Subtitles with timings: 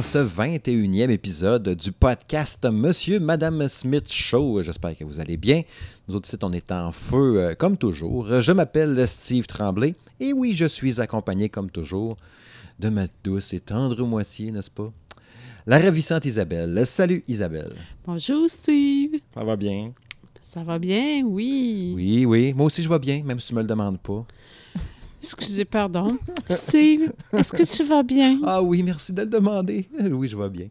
[0.00, 4.62] Dans ce 21e épisode du podcast Monsieur Madame Smith Show.
[4.62, 5.60] J'espère que vous allez bien.
[6.08, 8.40] Nous autres sites, on est en feu euh, comme toujours.
[8.40, 12.16] Je m'appelle Steve Tremblay et oui, je suis accompagné comme toujours
[12.78, 14.90] de ma douce et tendre moitié, n'est-ce pas?
[15.66, 16.80] La ravissante Isabelle.
[16.86, 17.74] Salut Isabelle.
[18.06, 19.20] Bonjour Steve.
[19.34, 19.92] Ça va bien?
[20.40, 21.92] Ça va bien, oui.
[21.94, 22.54] Oui, oui.
[22.54, 24.24] Moi aussi, je vais bien, même si tu me le demandes pas.
[25.22, 26.16] Excusez, pardon.
[26.48, 28.40] Steve, est-ce que tu vas bien?
[28.44, 29.88] Ah oui, merci de le demander.
[30.10, 30.66] Oui, je vais bien.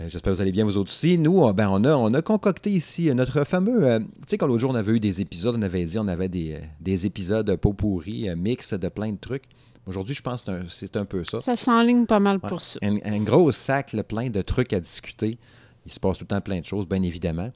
[0.00, 1.16] Euh, J'espère que vous allez bien, vous autres aussi.
[1.18, 3.84] Nous, on, ben, on, a, on a concocté ici notre fameux.
[3.86, 6.08] euh, tu sais, quand l'autre jour, on avait eu des épisodes, on avait dit on
[6.08, 9.44] avait des, euh, des épisodes pot pourris, euh, mix de plein de trucs.
[9.86, 11.40] Aujourd'hui, je pense que c'est un- c'est un, peu ça.
[11.40, 12.48] Ça s'enligne pas mal Ouais.
[12.48, 12.78] pour ça.
[12.82, 15.38] Un, un gros sac, là, plein de trucs à discuter.
[15.86, 17.50] Il se passe tout le temps plein de choses, bien évidemment.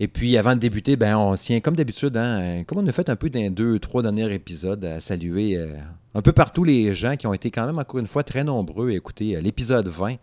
[0.00, 3.08] Et puis, avant de débuter, ben, on tient, comme d'habitude, hein, comme on a fait
[3.08, 5.68] un peu dans deux, trois derniers épisodes, à saluer euh,
[6.14, 8.88] un peu partout les gens qui ont été quand même, encore une fois, très nombreux
[8.90, 10.16] à écouter euh, l'épisode 20.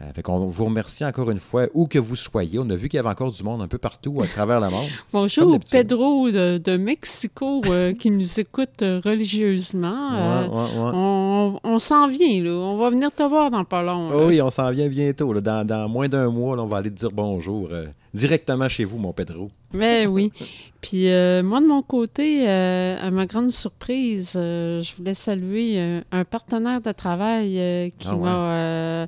[0.00, 2.60] Euh, fait qu'on vous remercie encore une fois, où que vous soyez.
[2.60, 4.70] On a vu qu'il y avait encore du monde un peu partout à travers le
[4.70, 4.86] monde.
[5.12, 5.58] Bonjour.
[5.70, 10.12] Pedro de, de Mexico euh, qui nous écoute euh, religieusement.
[10.14, 10.90] Euh, Ouais, ouais, ouais.
[10.94, 12.50] On, on s'en vient, là.
[12.52, 14.10] On va venir te voir dans pas long.
[14.14, 15.32] Oh oui, on s'en vient bientôt.
[15.32, 15.40] là.
[15.40, 17.68] Dans, dans moins d'un mois, là, on va aller te dire bonjour
[18.14, 19.50] directement chez vous, mon Pedro.
[19.72, 20.32] Ben oui.
[20.80, 25.74] Puis euh, moi, de mon côté, euh, à ma grande surprise, euh, je voulais saluer
[25.78, 28.22] euh, un partenaire de travail qui Ah ouais.
[28.22, 29.06] m'a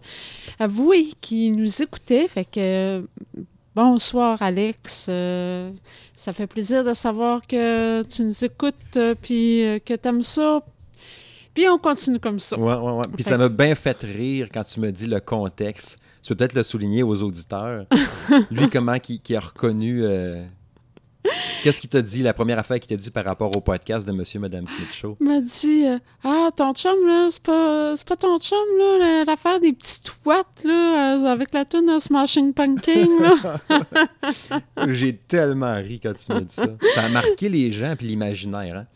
[0.59, 2.29] avoué qu'il nous écoutait.
[2.29, 3.07] Fait que
[3.75, 5.05] bonsoir, Alex.
[6.15, 10.63] Ça fait plaisir de savoir que tu nous écoutes puis que tu aimes ça.
[11.55, 12.59] Puis on continue comme ça.
[12.59, 13.03] Ouais, ouais, ouais.
[13.15, 15.99] Puis ça m'a bien fait rire quand tu me dis le contexte.
[16.23, 17.87] Tu peux peut-être le souligner aux auditeurs.
[18.51, 20.01] Lui, comment qui a reconnu.
[20.05, 20.45] euh,
[21.63, 24.13] Qu'est-ce qu'il t'a dit, la première affaire qu'il t'a dit par rapport au podcast de
[24.13, 25.19] Monsieur et Madame Smith Show?
[25.21, 29.25] Il m'a dit euh, Ah, ton chum, là, c'est pas, pas ton chum, là, la-
[29.25, 33.81] l'affaire des petites watts, là, euh, avec la tune de Smashing Pumpkin, là.
[34.89, 36.67] J'ai tellement ri quand tu m'as dit ça.
[36.95, 38.77] Ça a marqué les gens puis l'imaginaire.
[38.79, 38.87] Hein?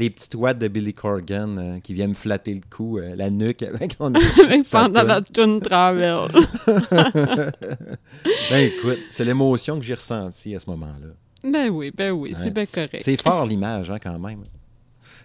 [0.00, 3.28] Les petites watts de Billy Corgan euh, qui viennent me flatter le cou, euh, la
[3.28, 3.92] nuque avec
[4.64, 6.28] sa pendant la tune Travel.
[8.50, 11.08] Ben écoute, c'est l'émotion que j'ai ressentie à ce moment-là.
[11.44, 12.36] ben oui, ben oui, Ouais.
[12.40, 13.00] c'est bien correct.
[13.00, 14.42] C'est fort l'image, hein, quand même.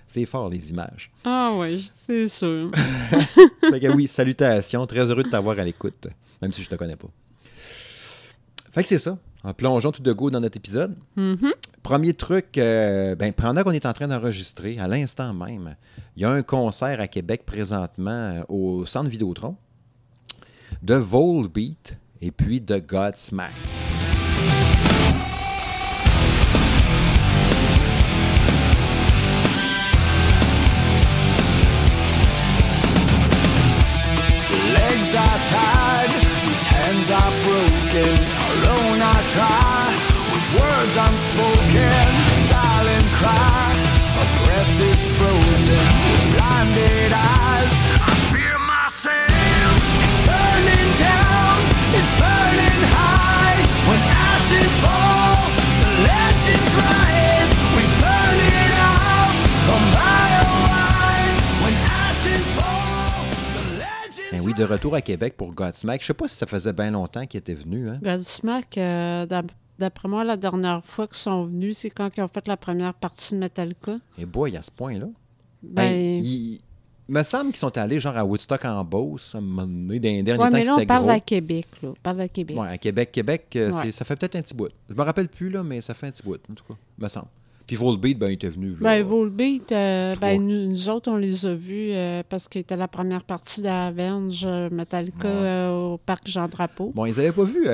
[0.07, 1.09] C'est fort les images.
[1.23, 2.69] Ah oui, c'est sûr.
[3.61, 4.85] Fait que oui, salutations.
[4.85, 6.07] Très heureux de t'avoir à l'écoute,
[6.41, 7.07] même si je te connais pas.
[8.71, 9.17] Fait que c'est ça.
[9.43, 10.95] En plongeons tout de go dans notre épisode.
[11.15, 11.51] Mhm.
[11.85, 15.75] Premier truc, euh, ben, pendant qu'on est en train d'enregistrer, à l'instant même,
[16.15, 19.55] il y a un concert à Québec présentement euh, au Centre Vidéotron
[20.81, 23.53] de Volbeat et puis de Godsmack.
[40.85, 43.73] Words unspoken, silent cry.
[44.17, 47.73] My breath is frozen, with blinded eyes.
[48.09, 49.75] I fear myself.
[50.05, 51.57] It's burning down,
[51.97, 53.57] it's burning high.
[53.89, 55.49] When ashes fall,
[55.81, 57.51] the legends rise.
[57.75, 59.35] We burn it out,
[59.73, 61.35] a mile wide.
[61.63, 61.75] When
[62.05, 63.25] ashes fall,
[63.55, 66.01] the legends Ben oui, de retour à Québec pour Godsmack.
[66.01, 67.89] Je sais pas si ça faisait bien longtemps qu'il était venu.
[67.89, 67.99] Hein?
[68.03, 69.25] Godsmack, euh,
[69.79, 72.93] d'après moi, la dernière fois qu'ils sont venus, c'est quand ils ont fait la première
[72.93, 73.97] partie de Metallica.
[74.17, 75.07] Et boy, à ce point-là.
[75.63, 76.59] Ben, Ben, il,
[77.07, 79.99] il me semble qu'ils sont allés genre à Woodstock en Beauce, à un moment donné,
[79.99, 81.11] dans les derniers ouais, temps mais là, on parle gros.
[81.11, 81.89] à Québec, là.
[81.89, 82.57] On parle à Québec.
[82.57, 83.91] Ouais, à Québec, Québec, euh, Ouais.
[83.91, 84.69] ça fait peut-être un petit bout.
[84.89, 87.07] Je me rappelle plus, là, mais ça fait un petit bout, en tout cas, me
[87.07, 87.27] semble.
[87.67, 88.69] Puis Volbeat, ben, il était venu.
[88.69, 88.75] là.
[88.81, 92.75] Ben, Volbeat, euh, ben, nous, nous autres, on les a vus euh, parce qu'ils étaient
[92.75, 95.67] la première partie d'Avenge euh, Metallica Ouais.
[95.75, 96.91] au parc Jean-Drapeau.
[96.93, 97.67] Bon, ils avaient pas vu.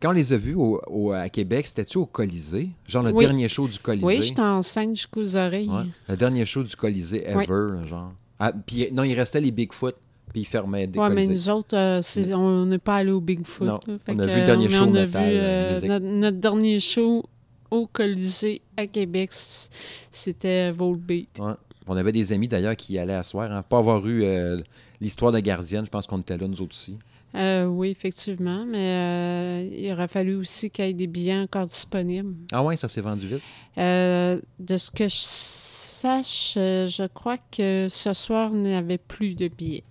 [0.00, 2.70] Quand on les a vus au, au- à Québec, c'était-tu au Colisée?
[2.86, 3.24] Genre le Oui.
[3.24, 4.06] dernier show du Colisée?
[4.06, 5.68] Oui, j'étais enceinte jusqu'aux oreilles.
[5.68, 7.44] Ouais, Le dernier show du Colisée Oui.
[7.44, 8.12] ever, genre.
[8.38, 9.96] Ah, puis non, il restait les Bigfoot,
[10.32, 13.20] puis ils fermaient des Ouais, mais nous autres, euh, c'est- on n'est pas allé au
[13.20, 13.66] Bigfoot.
[13.66, 16.36] Non, on a vu le dernier euh, show on a métal, vu, euh, notre, notre
[16.38, 17.24] dernier show
[17.70, 19.30] au Colisée à Québec,
[20.10, 21.38] c'était Volbeat.
[21.40, 21.52] Ouais.
[21.86, 23.50] On avait des amis d'ailleurs qui allaient à soir.
[23.50, 23.62] Hein.
[23.62, 24.58] Pas avoir eu euh,
[25.00, 26.98] l'histoire de Gardienne, je pense qu'on était là, nous autres aussi.
[27.34, 31.64] Euh, oui, effectivement, mais euh, il aurait fallu aussi qu'il y ait des billets encore
[31.66, 32.34] disponibles.
[32.52, 33.42] Ah ouais, ça s'est vendu vite.
[33.76, 39.34] Euh, de ce que je sache, je crois que ce soir, il n'y avait plus
[39.34, 39.84] de billets.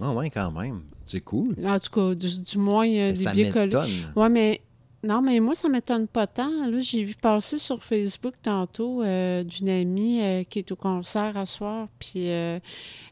[0.00, 0.82] Ah ouais, quand même.
[1.06, 1.56] C'est cool.
[1.64, 3.66] En tout cas, du, du moins, il y a des ça billets collés.
[3.66, 4.12] m'étonne.
[4.14, 4.60] Oui, mais
[5.02, 6.68] Non, mais moi, ça m'étonne pas tant.
[6.68, 11.36] Là, j'ai vu passer sur Facebook tantôt euh, d'une amie euh, qui est au concert
[11.36, 12.60] à soir, puis euh,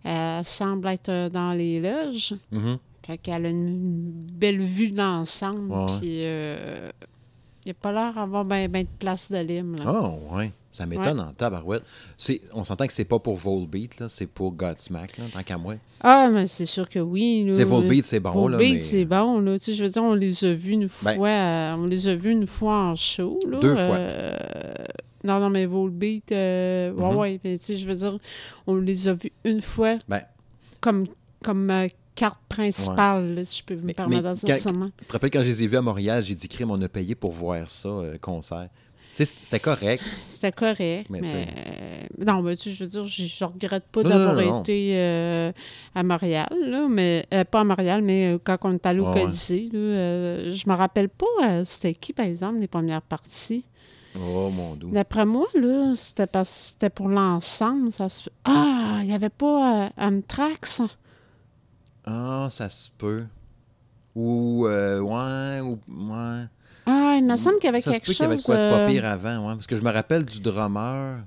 [0.04, 2.34] elle semble être dans les loges.
[2.52, 2.78] Mhm.
[3.08, 5.87] Fait qu'elle a une belle vue de l'ensemble, Ouais, ouais.
[5.99, 6.90] puis euh,
[7.64, 9.76] il n'y a pas l'air d'avoir bien de place de lime.
[9.82, 9.84] Là.
[10.05, 10.52] Oh, ouais.
[10.72, 11.82] Ça m'étonne en tabarouette.
[12.19, 15.56] C'est- On s'entend que c'est pas pour Volbeat, là, c'est pour Godsmack, là, tant qu'à
[15.56, 15.76] moi.
[16.02, 17.44] Ah, mais c'est sûr que oui.
[17.46, 17.52] là.
[17.55, 19.40] C'est Volbeat, c'est bon, là, Volbeat, mais- c'est bon.
[19.40, 19.58] Là.
[19.58, 22.08] Tu sais, je veux dire, on les a vus une Ben- fois, euh, on les
[22.08, 23.40] a vus une fois en show.
[23.49, 23.96] Là, Deux fois.
[23.96, 24.37] Euh,
[25.25, 27.16] non, non, mais Volbeat, euh, ouais, Mhm.
[27.16, 28.19] ouais, mais tu sais, je veux dire,
[28.66, 30.20] on les a vus une fois Ben,
[30.82, 31.06] comme,
[31.43, 31.87] comme euh,
[32.19, 34.70] carte principale, là, si je peux me Mais- permettre mais de dire ça.
[35.00, 36.88] tu te rappelles quand je les ai vus à Montréal, j'ai dit, crime, on a
[36.88, 38.69] payé pour voir ça, euh, concert.
[39.15, 40.00] C'était correct.
[40.29, 41.44] C'était correct, Mais euh,
[42.25, 45.50] Non, mais tu je veux dire, je, je regrette pas d'avoir été euh,
[45.94, 47.26] à Montréal, là, mais...
[47.35, 49.11] euh, pas à Montréal, mais euh, quand on est allé au.
[49.12, 53.64] Colisée, là, je me rappelle pas c'était qui, par exemple, les premières parties.
[54.21, 54.91] Oh, mon doux.
[54.91, 57.91] D'après moi, là, c'était pour l'ensemble.
[57.93, 58.29] Ça se...
[58.44, 60.82] Ah, il n'y avait pas euh, Amtrax.
[62.10, 63.25] Ah, ça se peut.
[64.14, 65.72] Ou, euh, ouais, ou,
[66.12, 66.44] ouais.
[66.87, 68.16] Ah, il me semble qu'il y avait ça se quelque peut chose...
[68.16, 69.55] qu'il y avait quoi de pas euh, pire avant, ouais.
[69.55, 71.20] Parce que je me rappelle du drummer.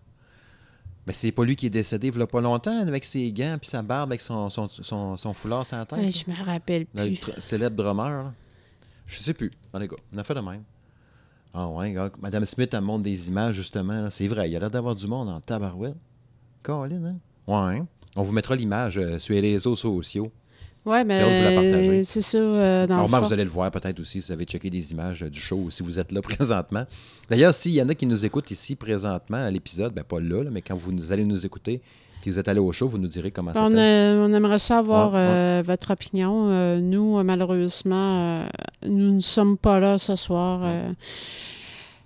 [1.08, 3.58] Mais c'est pas lui qui est décédé il y a pas longtemps avec ses gants
[3.60, 5.98] puis sa barbe avec son, son, son, son foulard sur la tête.
[6.00, 7.32] ouais, je me rappelle Le plus.
[7.32, 8.10] tr- célèbre drummer.
[8.24, 8.34] là.
[9.08, 9.52] Je sais plus.
[9.74, 10.64] Gars, on a fait de même.
[11.54, 12.10] Ah ouais, gars.
[12.22, 14.10] Madame Smith, elle montre des images, justement.
[14.10, 15.98] C'est vrai, il y a l'air d'avoir du monde en tabarouette.
[16.64, 17.16] Colin, hein?
[17.48, 17.80] Ouais.
[17.80, 17.88] hein?
[18.16, 20.32] On vous mettra l'image euh, sur les réseaux sociaux.
[20.84, 21.90] Ouais, C'est hâte de vous la partager.
[21.90, 24.70] mais c'est ça, euh, dans vous allez le voir peut-être aussi si vous avez checké
[24.70, 26.86] des images euh, du show si vous êtes là présentement.
[27.30, 30.44] D'ailleurs, s'il y en a qui nous écoutent ici présentement à l'épisode, ben pas là,
[30.44, 31.82] là, mais quand vous nous allez nous écouter
[32.22, 33.80] puis vous êtes allé au show, vous nous direz comment On, c'était.
[33.80, 35.26] euh, on aimerait savoir Ouais, ouais.
[35.60, 36.50] euh, votre opinion.
[36.52, 38.46] Euh, nous, malheureusement,
[38.88, 40.62] nous ne sommes pas là ce soir.
[40.64, 40.92] euh,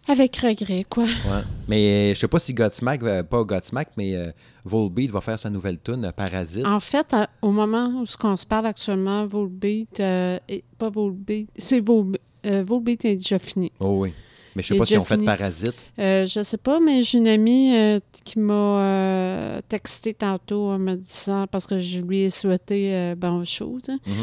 [0.08, 1.04] avec regret, quoi.
[1.06, 1.42] Ouais.
[1.68, 4.32] Mais euh, je sais pas si Godsmack, euh, pas Godsmack, mais euh,
[4.64, 6.66] Volbeat va faire sa nouvelle tune Parasite.
[6.66, 10.90] En fait, à- au moment où ce qu'on se parle actuellement, Volbeat, euh, et pas
[10.90, 13.72] Volbeat, c'est Vol, euh, Volbeat est déjà fini.
[13.80, 14.14] Oh oui.
[14.56, 15.18] Mais je sais pas si on fait.
[15.18, 15.86] Parasite.
[16.00, 20.80] Euh, je sais pas, mais j'ai une amie euh, qui m'a euh, texté tantôt en
[20.80, 23.82] me disant, parce que je lui ai souhaité euh, bonne chose.
[23.90, 23.98] hein.
[24.08, 24.14] Mhm.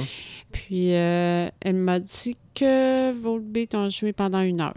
[0.50, 4.72] Puis euh, elle m'a dit que Volbeat ont joué pendant une heure.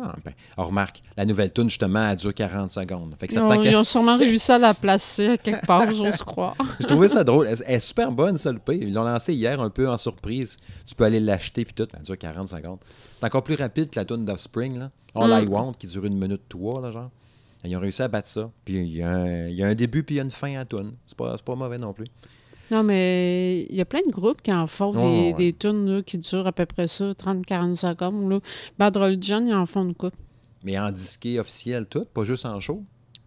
[0.00, 3.14] Ah, ben, on remarque, la nouvelle tune, justement, elle dure 40 secondes.
[3.20, 6.56] Fait que Ils ont, ils sûrement réussi à la placer à quelque part, j'ose croire.
[6.80, 7.46] Je trouvais ça drôle.
[7.46, 8.74] Elle, elle est super bonne, ça, le pire.
[8.82, 10.56] Ils l'ont lancé hier un peu en surprise.
[10.86, 11.86] Tu peux aller l'acheter puis tout.
[11.94, 12.78] Elle dure 40 secondes.
[13.18, 14.90] C'est encore plus rapide que la tune d'Offspring, là.
[15.14, 15.52] All I Mm.
[15.52, 17.10] Want, qui dure une minute trois, là, genre.
[17.64, 18.50] Ils ont réussi à battre ça.
[18.64, 20.30] Puis il y, a un- il y a un début puis il y a une
[20.30, 20.92] fin à la tune.
[21.06, 22.06] C'est pas, c'est pas mauvais non plus.
[22.70, 25.32] Non, mais il y a plein de groupes qui en font des, ouais.
[25.34, 28.30] des tunes là, qui durent à peu près ça, 30-40 secondes.
[28.30, 28.40] Là.
[28.78, 30.14] Bad Religion, ils en font une coupe.
[30.64, 32.82] Mais en disqué officiel, tout, pas juste en show?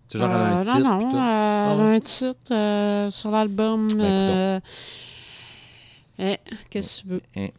[0.08, 0.80] C'est genre a un Euh, titre.
[0.80, 1.96] non, non, euh, elle a ouais.
[1.96, 3.88] un titre euh, sur l'album.
[3.90, 4.60] Ben, euh,
[6.20, 6.38] eh,
[6.70, 7.14] Qu'est-ce que tu
[7.44, 7.50] veux?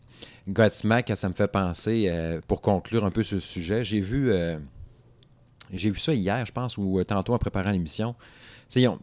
[0.48, 4.30] Godsmack, ça me fait penser, euh, pour conclure un peu sur le sujet, j'ai vu,
[4.30, 4.58] euh,
[5.72, 8.14] j'ai vu ça hier, je pense, ou euh, tantôt en préparant l'émission.
[8.18, 8.26] Tu
[8.68, 8.98] sais, Ils ont,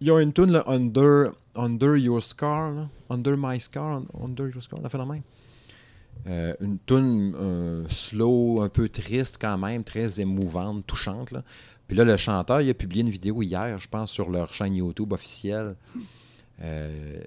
[0.00, 2.88] ils ont une tune là, Under, Under Your Scar, là.
[3.10, 5.22] Under My Scar, Under Your Scar, on a fait la même.
[6.26, 11.30] Euh, une tune euh, slow, un peu triste quand même, très émouvante, touchante.
[11.30, 11.42] Là.
[11.88, 14.74] Puis là, le chanteur, il a publié une vidéo hier, je pense, sur leur chaîne
[14.74, 15.76] YouTube officielle,
[16.62, 17.20] euh,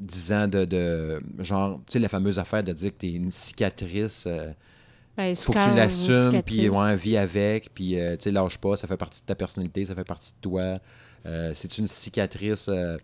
[0.00, 3.30] disant de, de- genre, tu sais, la fameuse affaire de dire que tu es une
[3.30, 4.50] cicatrice, euh,
[5.16, 8.88] Ben, faut que tu l'assumes, puis ouais, vis avec, puis tu sais, lâche pas, ça
[8.88, 10.78] fait partie de ta personnalité, ça fait partie de toi.
[11.26, 12.96] Euh, c'est une cicatrice euh,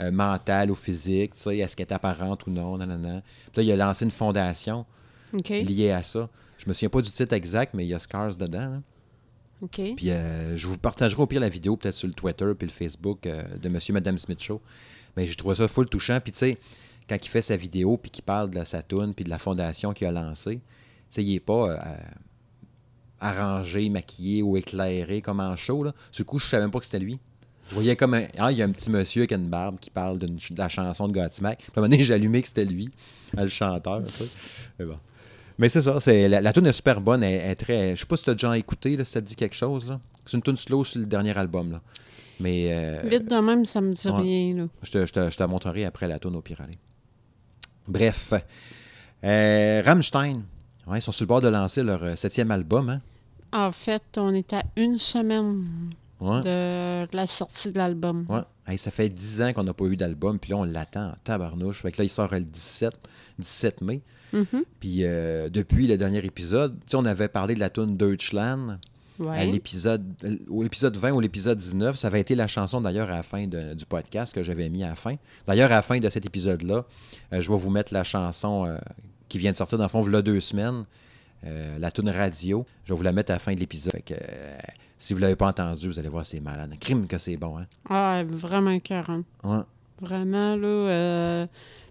[0.00, 3.22] euh, mentale ou physique, tu sais, est-ce qu'elle est apparente ou non, non, non, non.
[3.52, 4.84] Puis là, il a lancé une fondation
[5.48, 6.28] liée à ça.
[6.58, 8.82] Je me souviens pas du titre exact, mais il y a Scars dedans.
[9.94, 12.72] Puis euh, je vous partagerai au pire la vidéo, peut-être sur le Twitter puis le
[12.72, 14.60] Facebook de Monsieur Madame Smith Show.
[15.16, 16.18] Mais j'ai trouvé ça full touchant.
[16.20, 16.58] Puis tu sais,
[17.08, 19.92] quand il fait sa vidéo puis qu'il parle de sa toune puis de la fondation
[19.92, 20.62] qu'il a lancée, tu
[21.10, 21.78] sais, il est pas
[23.22, 25.84] arrangé, maquillé ou éclairé comme en show.
[25.84, 25.94] Là.
[26.12, 27.20] Du coup, je savais même pas que c'était lui.
[27.72, 28.24] Je voyais comme un.
[28.36, 31.08] Ah, il y a un petit monsieur avec une barbe qui parle de la chanson
[31.08, 31.56] de Godsmack.
[31.56, 32.90] Puis à un moment donné, j'ai allumé que c'était lui,
[33.32, 34.02] le chanteur.
[34.78, 34.98] Mais bon.
[35.56, 37.24] Mais c'est ça, c'est, la, la tune est super bonne.
[37.24, 39.22] Elle, elle est très, je sais pas si tu as déjà écouté, là, si ça
[39.22, 39.88] te dit quelque chose.
[39.88, 40.00] Là.
[40.26, 41.72] C'est une tune slow sur le dernier album.
[41.72, 41.80] Là.
[42.40, 44.20] Mais euh, Vite de même, ça me dit ouais.
[44.20, 44.54] rien.
[44.56, 44.64] Là.
[44.82, 46.78] je, te, je, te, je te la montrerai après la tune au pire aller.
[47.88, 48.34] Bref.
[49.24, 50.42] Euh, Rammstein.
[50.86, 52.90] Ouais, ils sont sur le bord de lancer leur euh, septième album.
[52.90, 53.00] Hein?
[53.52, 55.64] En fait, on est à une semaine
[56.22, 56.40] Ouais.
[56.42, 58.24] de la sortie de l'album.
[58.28, 58.40] Ouais.
[58.66, 61.14] Hey, ça fait 10 ans qu'on n'a pas eu d'album, puis là, on l'attend en
[61.24, 61.82] tabarnouche.
[61.82, 62.94] Fait que là, il sort le 17,
[63.38, 64.02] 17 mai.
[64.32, 64.64] Mhm.
[64.80, 68.78] Puis euh, depuis le dernier épisode, on avait parlé de la tune Deutschland
[69.30, 70.04] à l'épisode,
[70.48, 71.96] au l'épisode 20 ou l'épisode 19.
[71.96, 74.84] Ça avait été la chanson d'ailleurs à la fin de- du podcast que j'avais mis
[74.84, 75.16] à la fin.
[75.46, 76.86] D'ailleurs, à la fin de cet épisode-là,
[77.32, 78.78] euh, je vais vous mettre la chanson euh,
[79.28, 80.84] qui vient de sortir dans le fond, il y a deux semaines.
[81.44, 82.64] euh, la tune radio.
[82.84, 84.00] Je vais vous la mettre à la fin de l'épisode.
[85.02, 86.74] Euh, si vous ne l'avez pas entendu, vous allez voir, c'est malade.
[86.80, 87.66] Crime que c'est bon, hein?
[87.88, 89.22] Ah, vraiment écœurant.
[89.44, 89.60] Ouais.
[90.00, 91.46] Vraiment, là, euh,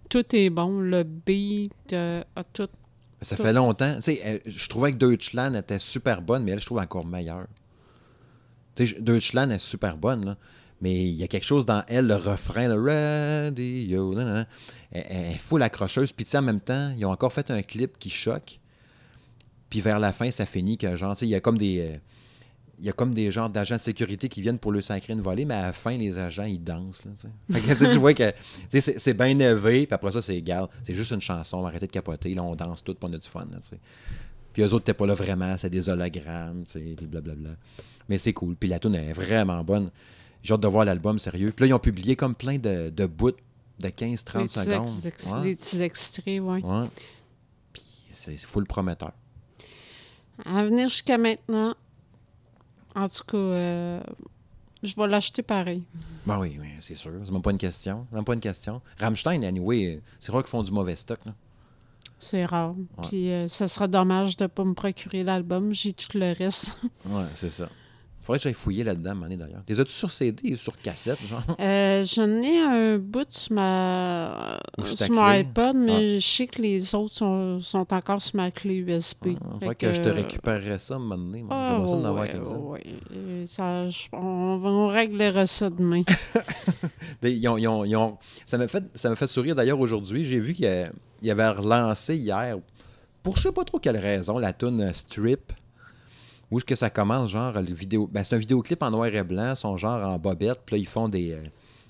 [0.09, 0.79] tout est bon.
[0.79, 2.67] Le beat, euh, tout.
[3.21, 3.43] Ça Tout.
[3.43, 3.95] fait longtemps.
[3.97, 7.05] Tu sais, elle- je trouvais que Deutschland était super bonne, mais elle, je trouve encore
[7.05, 7.45] meilleure.
[8.75, 10.37] Tu sais, Deutschland est super bonne, là.
[10.81, 14.45] Mais il y a quelque chose dans elle, le refrain, le radio, nan, nan, nan.
[14.91, 16.11] elle, elle est full accrocheuse.
[16.11, 18.59] Puis, tu sais, en même temps, ils ont encore fait un clip qui choque.
[19.69, 21.99] Puis, vers la fin, ça finit que, genre, tu sais, il y a comme des.
[22.81, 25.21] Il y a comme des genres d'agents de sécurité qui viennent pour le sacrer une
[25.21, 27.05] volée, mais à la fin, les agents, ils dansent.
[27.05, 27.11] Là.
[27.51, 28.33] Fait que, tu vois que
[28.69, 30.67] c'est, c'est bien élevé, puis après ça, c'est égal.
[30.83, 33.27] C'est juste une chanson, arrêtez de capoter, là, on danse tout, puis on a du
[33.29, 33.47] fun.
[33.51, 33.59] Là.
[34.51, 37.51] Puis eux autres, t'es pas là vraiment, c'est des hologrammes, puis blablabla.
[38.09, 38.55] Mais c'est cool.
[38.55, 39.91] Puis la tune est vraiment bonne.
[40.43, 41.53] J'ai hâte de voir l'album, sérieux.
[41.55, 43.31] Puis là, ils ont publié comme plein de, de bouts
[43.79, 45.05] de 15-30 Des petits, secondes.
[45.05, 45.41] ex- Ouais.
[45.41, 46.61] des petits extraits, ouais.
[46.63, 46.87] Ouais.
[47.71, 49.11] Puis c'est, c'est full prometteur.
[50.45, 51.75] À venir jusqu'à maintenant,
[52.95, 54.01] en tout cas, euh,
[54.83, 55.83] je vais l'acheter pareil.
[56.25, 57.11] Ben oui, oui, c'est sûr.
[57.23, 58.07] C'est même pas une question.
[58.11, 58.81] Même pas une question.
[58.99, 61.19] Rammstein, anyway, c'est vrai qu'ils font du mauvais stock.
[61.25, 61.33] Là.
[62.19, 62.75] C'est rare.
[63.09, 65.71] Puis euh, ça sera dommage de ne pas me procurer l'album.
[65.73, 66.79] J'ai tout le reste.
[67.05, 67.67] Ouais, c'est ça.
[68.21, 69.63] Faudrait que j'aille fouiller là-dedans, donné, d'ailleurs.
[69.67, 71.41] Les as-tu sur CD ou sur cassette, genre?
[71.59, 76.93] Euh, J'en ai un bout sur, ma, sur mon iPod, mais je sais que les
[76.93, 79.27] autres sont, sont encore sur ma clé USB.
[79.27, 81.43] Il Fait que, je te récupérerais ça, un moment donné.
[81.49, 82.83] Ah, ouais, avoir ouais.
[83.15, 84.17] Euh, ça, je- on,
[84.63, 86.03] on réglera ça demain.
[87.21, 90.25] Des- ils ont- ils ont- ils ont- Ça m'a fait, ça fait sourire d'ailleurs aujourd'hui.
[90.25, 90.91] J'ai vu qu'il
[91.23, 92.57] y avait relancé hier,
[93.23, 95.53] pour je sais pas trop quelle raison, la tune Strip.
[96.51, 98.09] Où est-ce que ça commence, genre, le vidéo...
[98.11, 100.87] Ben, c'est un vidéoclip en noir et blanc, son genre en bobette, puis là, ils
[100.87, 101.41] font des, euh,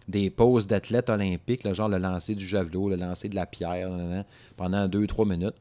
[0.07, 3.89] des poses d'athlètes olympiques, là, genre le lancer du javelot, le lancer de la pierre,
[3.89, 4.25] nan, nan,
[4.55, 5.55] pendant deux, trois minutes.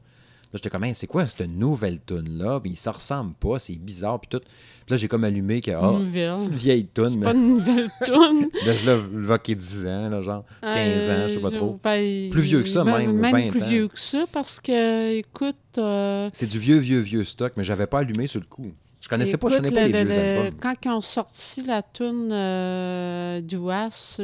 [0.53, 2.59] Là, j'étais comme, Hey, c'est quoi cette nouvelle tune-là?
[2.59, 4.41] Puis ils se ressemblent pas, c'est bizarre, puis tout.
[4.85, 6.37] Puis là, j'ai comme allumé que, Nouvelle.
[6.37, 7.25] c'est une vieille tune, C'est mais...
[7.25, 8.49] pas une nouvelle tune.
[8.65, 11.79] Là, je l'ai évoqué 10 ans, là, genre 15 ans, je sais pas trop.
[11.81, 13.67] Ben, Plus vieux que ça, même, Même 20 plus ans.
[13.69, 15.55] vieux que ça, parce que, écoute...
[15.77, 18.71] euh, C'est du vieux, vieux, vieux stock, mais j'avais pas allumé sur le coup.
[19.01, 20.59] Je connaissais pas, je connais pas le- les vieux le- albums.
[20.61, 24.17] Quand ils ont sorti la tune euh, du Was,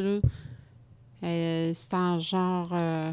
[1.24, 3.12] euh, c'était en genre euh,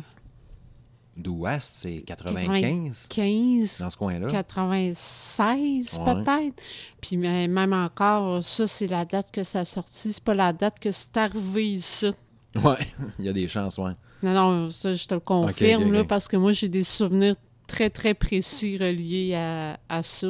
[1.16, 4.28] D'Ouest, c'est 95, 15, dans ce coin-là.
[4.28, 6.04] 96 Ouais.
[6.24, 6.62] peut-être.
[7.00, 10.12] Puis même encore, ça, c'est la date que ça a sorti.
[10.12, 12.10] C'est pas la date que c'est arrivé ici.
[12.56, 12.74] Ouais,
[13.18, 13.92] il y a des chances, ouais.
[14.22, 17.36] Non, non, ça, je te le confirme, là, parce que moi, j'ai des souvenirs
[17.74, 20.28] très, très précis reliés à, à ça.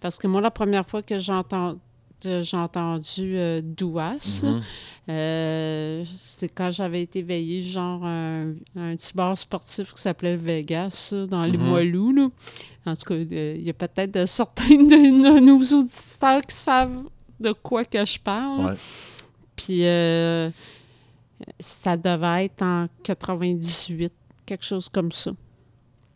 [0.00, 1.78] Parce que moi, la première fois que j'ai entendu,
[2.22, 4.62] j'ai entendu euh, Douas, Mhm.
[5.10, 11.12] euh, c'est quand j'avais été veillé, genre, un, un petit bar sportif qui s'appelait Vegas,
[11.28, 11.58] dans les.
[11.58, 12.28] Moilous, là.
[12.86, 17.02] En tout cas, euh, il y a peut-être certains de, de nos auditeurs qui savent
[17.40, 18.66] de quoi que je parle.
[18.66, 18.74] Ouais.
[19.56, 19.80] Puis
[21.58, 24.12] ça devait être en 98,
[24.46, 25.32] quelque chose comme ça.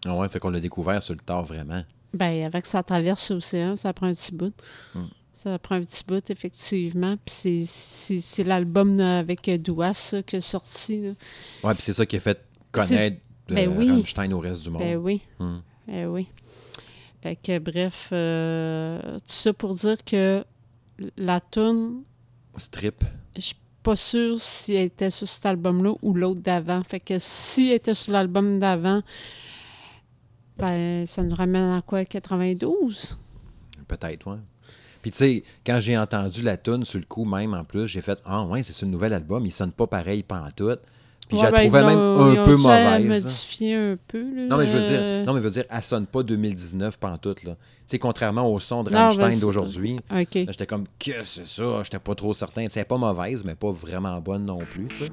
[0.07, 1.83] Ah ouais, fait qu'on l'a découvert sur le tard, vraiment.
[2.15, 4.55] Ben, avec ça traverse l'océan, ça prend un petit bout.
[4.95, 5.07] Hmm.
[5.35, 7.17] Ça prend un petit bout, effectivement.
[7.25, 11.01] Puis c'est- l'album euh, avec Douas ça, qui est sorti.
[11.03, 11.11] là.
[11.65, 12.41] Ouais, puis c'est ça qui a fait
[12.73, 13.17] connaître
[13.49, 13.91] ben euh, oui.
[13.91, 14.83] Rammstein au reste du monde.
[14.83, 15.21] Ben oui.
[15.39, 15.59] Hmm.
[15.87, 16.27] Ben oui.
[17.23, 20.45] Fait que, bref, euh, tout ça pour dire que
[21.17, 22.03] la tune,
[22.57, 23.05] Strip.
[23.37, 26.83] je suis pas sûre si elle était sur cet album-là ou l'autre d'avant.
[26.83, 29.03] Fait que si elle était sur l'album d'avant,
[30.59, 33.17] ben, ça nous ramène à quoi, 92?
[33.87, 34.39] Peut-être, ouais.
[35.01, 38.01] Puis tu sais, quand j'ai entendu la tune sur le coup même en plus, j'ai
[38.01, 40.81] fait Ah ouais, c'est le nouvel album, il sonne pas pareil pantoute.
[41.29, 43.25] Puis je la Ouais, ben, trouvais même ont- un ils ont peu mauvaise.
[43.25, 44.47] modifier un peu, là.
[44.49, 46.99] Non, mais je veux dire, Euh, non, mais je veux dire, elle sonne pas 2019
[46.99, 47.53] pantoute, là.
[47.55, 50.01] Tu sais, contrairement au son de ben, Rammstein d'aujourd'hui,
[50.49, 51.83] j'étais comme, que c'est ça?
[51.85, 52.65] J'étais pas trop certain.
[52.67, 55.13] Tu sais, pas mauvaise, mais pas vraiment bonne non plus, tu sais.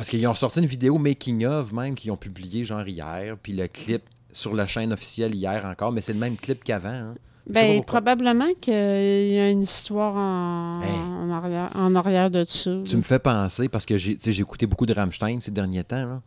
[0.00, 3.52] Parce qu'ils ont sorti une vidéo making of même qu'ils ont publié genre hier, puis
[3.52, 4.00] le clip
[4.32, 6.88] sur la chaîne officielle hier encore, mais c'est le même clip qu'avant.
[6.88, 7.14] hein.
[7.46, 10.90] Ben, probablement qu'il y a une histoire en, Hey.
[10.94, 12.70] en, arrière, en arrière de ça.
[12.86, 16.06] Tu me fais penser, parce que j'ai écouté beaucoup de Rammstein ces derniers temps.
[16.06, 16.22] là.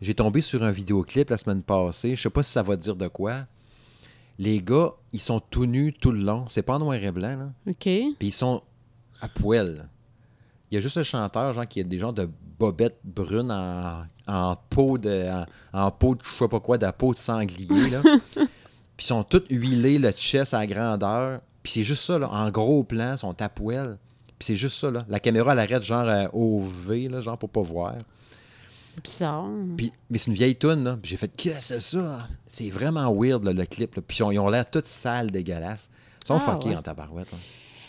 [0.00, 2.16] J'ai tombé sur un vidéoclip la semaine passée.
[2.16, 3.46] Je sais pas si ça va dire de quoi.
[4.40, 6.46] Les gars, ils sont tout nus tout le long.
[6.48, 7.36] C'est pas en noir et blanc.
[7.38, 7.52] Là.
[7.68, 7.82] OK.
[7.84, 8.62] Puis ils sont
[9.20, 9.88] à poil.
[10.72, 12.28] Il y a juste le chanteur, genre, qui a des genres de
[12.62, 15.28] bobettes brunes en, en peau de.
[15.72, 18.02] En, en peau de je sais pas quoi, de la peau de sanglier, là.
[18.34, 21.40] Puis ils sont tous huilés, le chest à la grandeur.
[21.62, 22.28] Puis c'est juste ça, là.
[22.30, 23.98] En gros plan, ils sont à poil.
[24.38, 25.04] Puis c'est juste ça, là.
[25.08, 27.94] La caméra, elle arrête genre euh, au V, là, genre pour pas voir.
[29.02, 29.48] Bizarre.
[29.76, 30.96] Puis, mais c'est une vieille toune, là.
[31.00, 32.28] Puis j'ai fait, qu'est-ce que c'est ça?
[32.46, 33.94] C'est vraiment weird, là, le clip.
[33.96, 34.02] là.
[34.06, 35.90] Puis ils ont, l'air tous sales, dégueulasses.
[36.22, 36.76] Ils sont Ah, fuckés ouais.
[36.76, 37.32] en tabarouette.
[37.32, 37.38] là.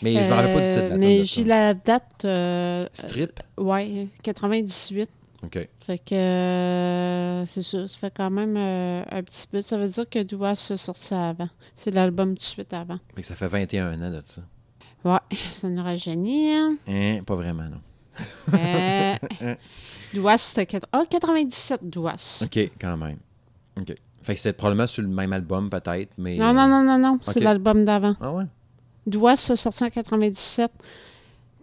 [0.04, 2.24] Mais je me rappelle pas du titre de la Euh, Mais j'ai la date.
[2.24, 3.40] euh, Strip?
[3.58, 5.10] ouais, 98.
[5.44, 5.68] OK.
[5.86, 9.60] Fait que euh, c'est ça, ça fait quand même euh, un petit peu.
[9.60, 11.48] Ça veut dire que Doua se sorti avant.
[11.74, 12.98] C'est l'album tout de suite avant.
[13.14, 14.40] Fait que ça fait 21 ans de ça.
[15.04, 15.18] Ouais,
[15.52, 16.52] ça nous rajeunit.
[16.54, 16.76] Hein?
[16.88, 17.80] Hein, pas vraiment, non.
[18.54, 19.14] Euh,
[20.14, 20.80] Douas, c'était.
[20.92, 22.42] Ah, 97 Douas.
[22.44, 23.18] OK, quand même.
[23.78, 23.94] OK.
[24.22, 26.38] Fait que c'est probablement sur le même album, peut-être, mais...
[26.38, 27.18] Non, non, non, non, non.
[27.20, 28.14] C'est l'album d'avant.
[28.20, 28.44] Ah ouais?
[29.06, 30.70] Douas a sorti en 97.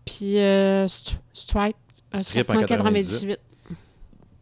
[0.05, 1.75] Puis euh, Stri- Stripe
[2.11, 3.39] a Strip sorti en en 98.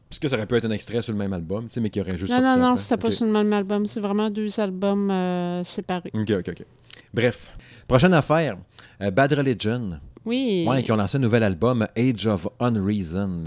[0.09, 1.89] Parce que ça aurait pu être un extrait sur le même album, tu sais, mais
[1.91, 2.81] qui aurait juste Non, non, sorti non, après.
[2.83, 3.13] c'était pas OK.
[3.13, 3.85] sur le même album.
[3.85, 6.11] C'est vraiment deux albums euh, séparés.
[6.15, 6.65] OK, OK, OK.
[7.13, 7.51] Bref.
[7.87, 8.57] Prochaine affaire.
[9.01, 9.99] euh, Bad Religion.
[10.25, 10.65] Oui.
[10.67, 13.43] Ouais, qui ont lancé un nouvel album, Age of Unreason.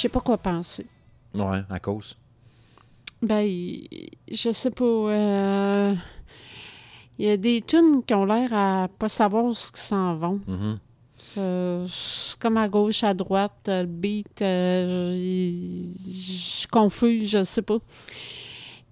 [0.00, 0.86] Sais pas quoi penser.
[1.34, 2.16] Ouais, à cause?
[3.22, 3.46] Ben,
[4.30, 4.84] je sais pas.
[4.84, 5.94] euh,
[7.18, 10.40] Il y a des tunes qui ont l'air à pas savoir ce qui s'en vont.
[10.46, 10.78] Mhm.
[11.18, 15.14] Ça- c'est comme à gauche, à droite, le beat, euh,
[16.06, 17.78] je suis confus, je sais pas.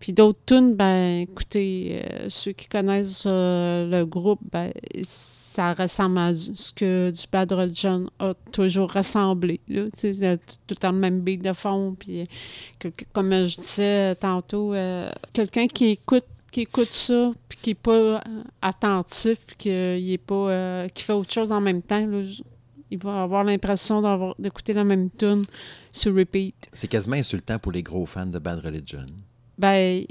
[0.05, 6.19] Puis d'autres tunes, ben, écoutez, euh, ceux qui connaissent euh, le groupe, ben, ça ressemble
[6.19, 9.61] à ce que du Bad Religion a toujours ressemblé.
[9.67, 11.97] Là, c'est tout le même beat de fond.
[11.99, 14.75] Puis, euh, comme je disais tantôt,
[15.33, 18.23] quelqu'un qui écoute qui écoute ça, puis qui n'est pas
[18.61, 22.21] attentif, puis qui est pas qui fait autre chose en même temps, là,
[22.91, 25.45] il va avoir l'impression d'écouter la même tune
[25.93, 26.69] sur repeat.
[26.75, 29.07] C'est quasiment insultant pour les gros fans de Bad Religion.
[29.59, 30.05] Ben,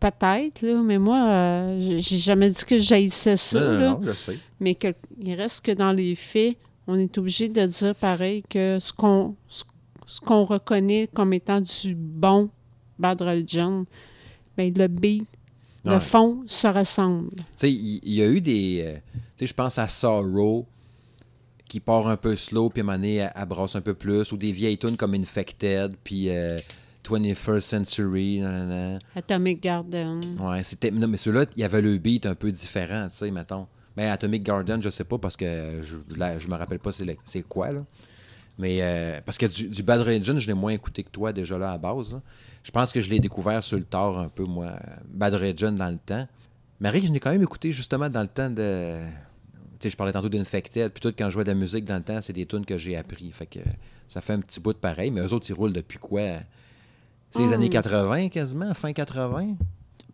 [0.00, 3.90] peut-être, là, mais moi, euh, j'ai jamais dit que j'haïssais ça, non, non, là.
[3.90, 4.38] non, je sais.
[4.60, 4.88] mais que,
[5.20, 9.34] il reste que dans les faits, on est obligé de dire pareil que ce qu'on
[9.48, 9.64] ce,
[10.06, 12.50] ce qu'on reconnaît comme étant du bon
[12.98, 13.86] Bad Religion,
[14.56, 15.24] ben, le beat,
[15.84, 16.00] le Ouais.
[16.00, 17.30] fond se ressemble.
[17.36, 18.82] Tu sais, il y, a eu des.
[18.86, 20.66] euh, tu sais, je pense à Sorrow,
[21.68, 23.94] qui part un peu slow, puis à un moment donné, elle, elle brasse un peu
[23.94, 26.56] plus, ou des vieilles tunes comme Infected, puis euh,
[27.04, 28.98] 21st Century, nanana.
[29.14, 30.20] Atomic Garden.
[30.40, 30.90] Ouais, c'était.
[30.90, 33.66] Non, mais ceux-là, il y avait le beat un peu différent, tu sais, mettons.
[33.96, 37.42] Mais Atomic Garden, je sais pas, parce que je, là, je me rappelle pas c'est
[37.42, 37.84] quoi, là.
[38.58, 41.58] Mais euh, parce que du, du Bad Religion, je l'ai moins écouté que toi déjà
[41.58, 42.12] là à base.
[42.14, 42.22] là.
[42.62, 45.90] Je pense que je l'ai découvert sur le tard un peu, moi, Bad Religion dans
[45.90, 46.26] le temps.
[46.80, 48.98] Marie, je l'ai quand même écouté justement dans le temps de.
[49.78, 51.96] Tu sais, je parlais tantôt d'Infected, puis tout quand je jouais de la musique dans
[51.96, 53.30] le temps, c'est des tunes que j'ai appris.
[53.32, 53.60] Fait que
[54.08, 56.22] ça fait un petit bout de pareil, mais eux autres, ils roulent depuis quoi
[57.34, 57.52] C'est les Hmm.
[57.54, 59.54] années 80 quasiment, fin 80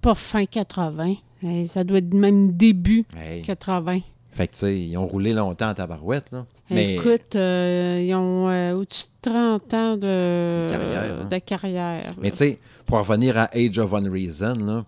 [0.00, 1.14] Pas fin 80.
[1.42, 3.42] Eh, ça doit être même début Hey.
[3.42, 3.98] 80.
[4.32, 6.46] Fait que, tu sais, ils ont roulé longtemps en tabarouette, là.
[6.70, 11.24] Mais Écoute, euh, ils ont euh, au-dessus de 30 ans de, De carrière, hein.
[11.28, 12.30] de carrière, Mais là.
[12.30, 14.84] tu sais, pour en revenir à Age of Unreason, là,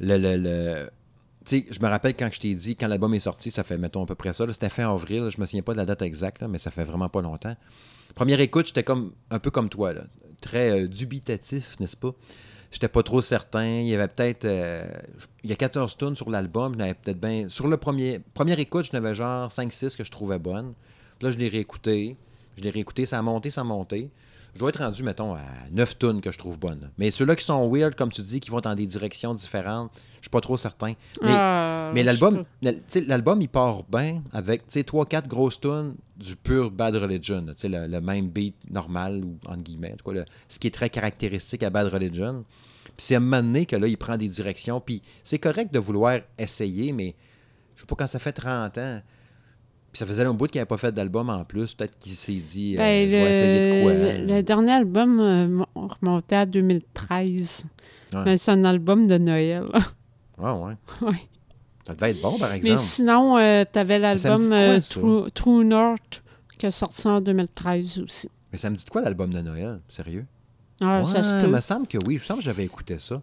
[0.00, 0.90] le, le, le-
[1.44, 3.78] tu sais, je me rappelle quand je t'ai dit, quand l'album est sorti, ça fait,
[3.78, 5.86] mettons, à peu près ça, là, c'était fin avril, je me souviens pas de la
[5.86, 7.54] date exacte, là, mais ça fait vraiment pas longtemps.
[8.16, 9.92] Première écoute, j'étais comme un peu comme toi,
[10.40, 12.12] très euh, dubitatif, n'est-ce pas?
[12.70, 13.66] J'étais pas trop certain.
[13.66, 14.46] Il y avait peut-être.
[14.46, 14.86] euh,
[15.44, 16.74] il y a 14 tunes sur l'album.
[16.76, 17.50] Peut-être bien.
[17.50, 18.20] Sur le premier.
[18.32, 20.72] Première écoute, je n'avais genre 5-6 que je trouvais bonnes.
[21.20, 22.16] Là, je l'ai réécouté.
[22.56, 24.10] Je l'ai réécouté, ça a monté, ça a monté.
[24.56, 26.90] Je dois être rendu, mettons, à 9 tonnes que je trouve bonnes.
[26.96, 30.22] Mais ceux-là qui sont weird, comme tu dis, qui vont dans des directions différentes, je
[30.22, 30.94] suis pas trop certain.
[31.20, 32.42] Mais, Ah, mais l'album,
[33.42, 37.44] il part bien avec, tu sais, 3-4 grosses tunes du pur Bad Religion.
[37.64, 40.70] Le, le même beat normal, ou entre guillemets, en tout cas, le- ce qui est
[40.74, 42.42] très caractéristique à Bad Religion.
[42.84, 44.80] Puis c'est à un moment donné que là, il prend des directions.
[44.80, 47.14] Puis c'est correct de vouloir essayer, mais
[47.74, 49.02] je sais pas, quand ça fait 30 ans,
[49.96, 52.34] puis ça faisait un bout qu'il n'avait pas fait d'album en plus, peut-être qu'il s'est
[52.34, 53.92] dit, euh, Ben, je vais essayer de quoi.
[53.94, 57.64] le, le dernier album euh, mon- remontait à 2013.
[58.12, 58.22] Ouais.
[58.26, 59.64] Mais c'est un album de Noël.
[60.38, 60.74] Ah ouais.
[61.00, 61.16] Ouais.
[61.86, 62.78] Ça devait être bon, par Mais exemple.
[62.80, 64.80] sinon, euh, tu avais l'album euh?
[64.80, 66.22] True, True North
[66.58, 68.28] qui est sorti en 2013 aussi.
[68.52, 69.80] Mais ça me dit quoi l'album de Noël?
[69.88, 70.26] Sérieux?
[70.82, 71.50] Ah, ouais, ça se il peut.
[71.56, 72.16] me semble que oui.
[72.16, 73.22] Il me semble que j'avais écouté ça.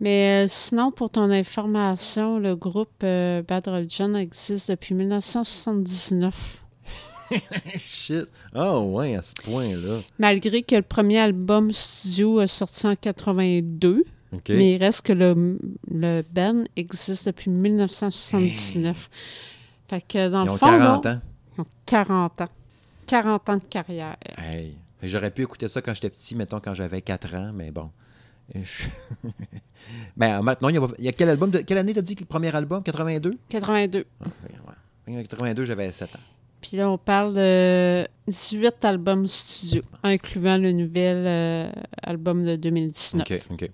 [0.00, 6.64] Mais euh, sinon, pour ton information, le groupe euh, Bad Religion existe depuis 1979.
[7.76, 8.26] Shit.
[8.54, 10.00] Ah ouais, à ce point-là.
[10.18, 14.48] Malgré que le premier album studio est sorti en 82, OK.
[14.50, 15.58] mais il reste que le,
[15.90, 19.10] le band existe depuis 1979.
[19.88, 21.20] Fait que dans Ils le ont fond, 40 là, ans.
[21.56, 22.48] ils ont 40 ans.
[23.06, 24.16] 40 ans de carrière.
[24.36, 24.76] Hey.
[25.02, 27.90] J'aurais pu écouter ça quand j'étais petit, mettons quand j'avais 4 ans, mais bon.
[28.54, 28.84] Je-
[30.16, 32.14] ben, maintenant, il y, a, il y a quel album de, Quelle année t'as dit
[32.14, 32.82] que le premier album?
[32.82, 34.06] 82 82.
[35.08, 35.14] ouais.
[35.18, 36.20] En 82, j'avais 7 ans.
[36.60, 41.70] Puis là, on parle de 18 albums studio, incluant le nouvel euh,
[42.02, 43.26] album de 2019.
[43.30, 43.70] OK, OK.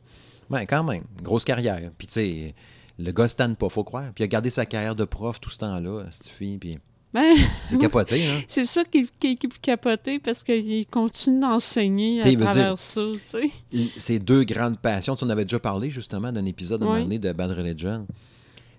[0.50, 1.90] Ben, quand même, grosse carrière.
[1.96, 2.54] Puis, tu sais,
[2.98, 4.12] le gars se tanne pas, faut croire.
[4.14, 6.58] Puis, il a gardé sa carrière de prof tout ce temps-là, cette fille.
[6.58, 6.78] Puis,
[7.14, 7.34] Ben,
[7.66, 8.40] c'est capoté, hein?
[8.48, 13.02] c'est ça qui, qui, qui est capoté parce qu'il continue d'enseigner à travers dire- ça,
[13.12, 13.50] tu sais.
[13.98, 16.92] Ces deux grandes passions, tu en avais déjà parlé justement d'un épisode à un Oui.
[16.94, 18.06] moment donné de Bad Religion.
[18.08, 18.14] Tu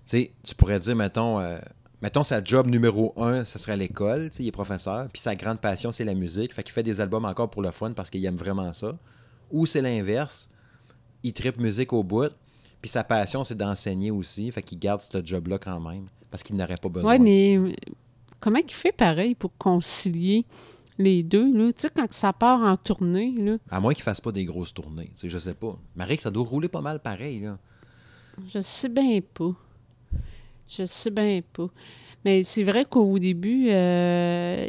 [0.06, 1.58] sais, tu pourrais dire, mettons, euh,
[2.02, 5.34] mettons sa job numéro un, ce serait l'école, tu sais, il est professeur, puis sa
[5.36, 8.10] grande passion, c'est la musique, fait qu'il fait des albums encore pour le fun parce
[8.10, 8.98] qu'il aime vraiment ça.
[9.52, 10.48] Ou c'est l'inverse,
[11.22, 12.32] il tripe musique au bout,
[12.82, 16.56] puis sa passion, c'est d'enseigner aussi, fait qu'il garde ce job-là quand même, parce qu'il
[16.56, 17.16] n'aurait pas besoin.
[17.16, 17.74] Oui, mais
[18.44, 20.44] comment il fait pareil pour concilier
[20.98, 21.72] les deux, là?
[21.72, 24.74] Tu sais, quand ça part en tournée, là, À moins qu'il fasse pas des grosses
[24.74, 25.78] tournées, tu sais, je sais pas.
[25.96, 27.58] Marie, ça doit rouler pas mal pareil, là.
[28.46, 29.52] je sais bien pas.
[30.68, 31.68] Je sais bien pas.
[32.24, 34.66] Mais c'est vrai qu'au début, euh,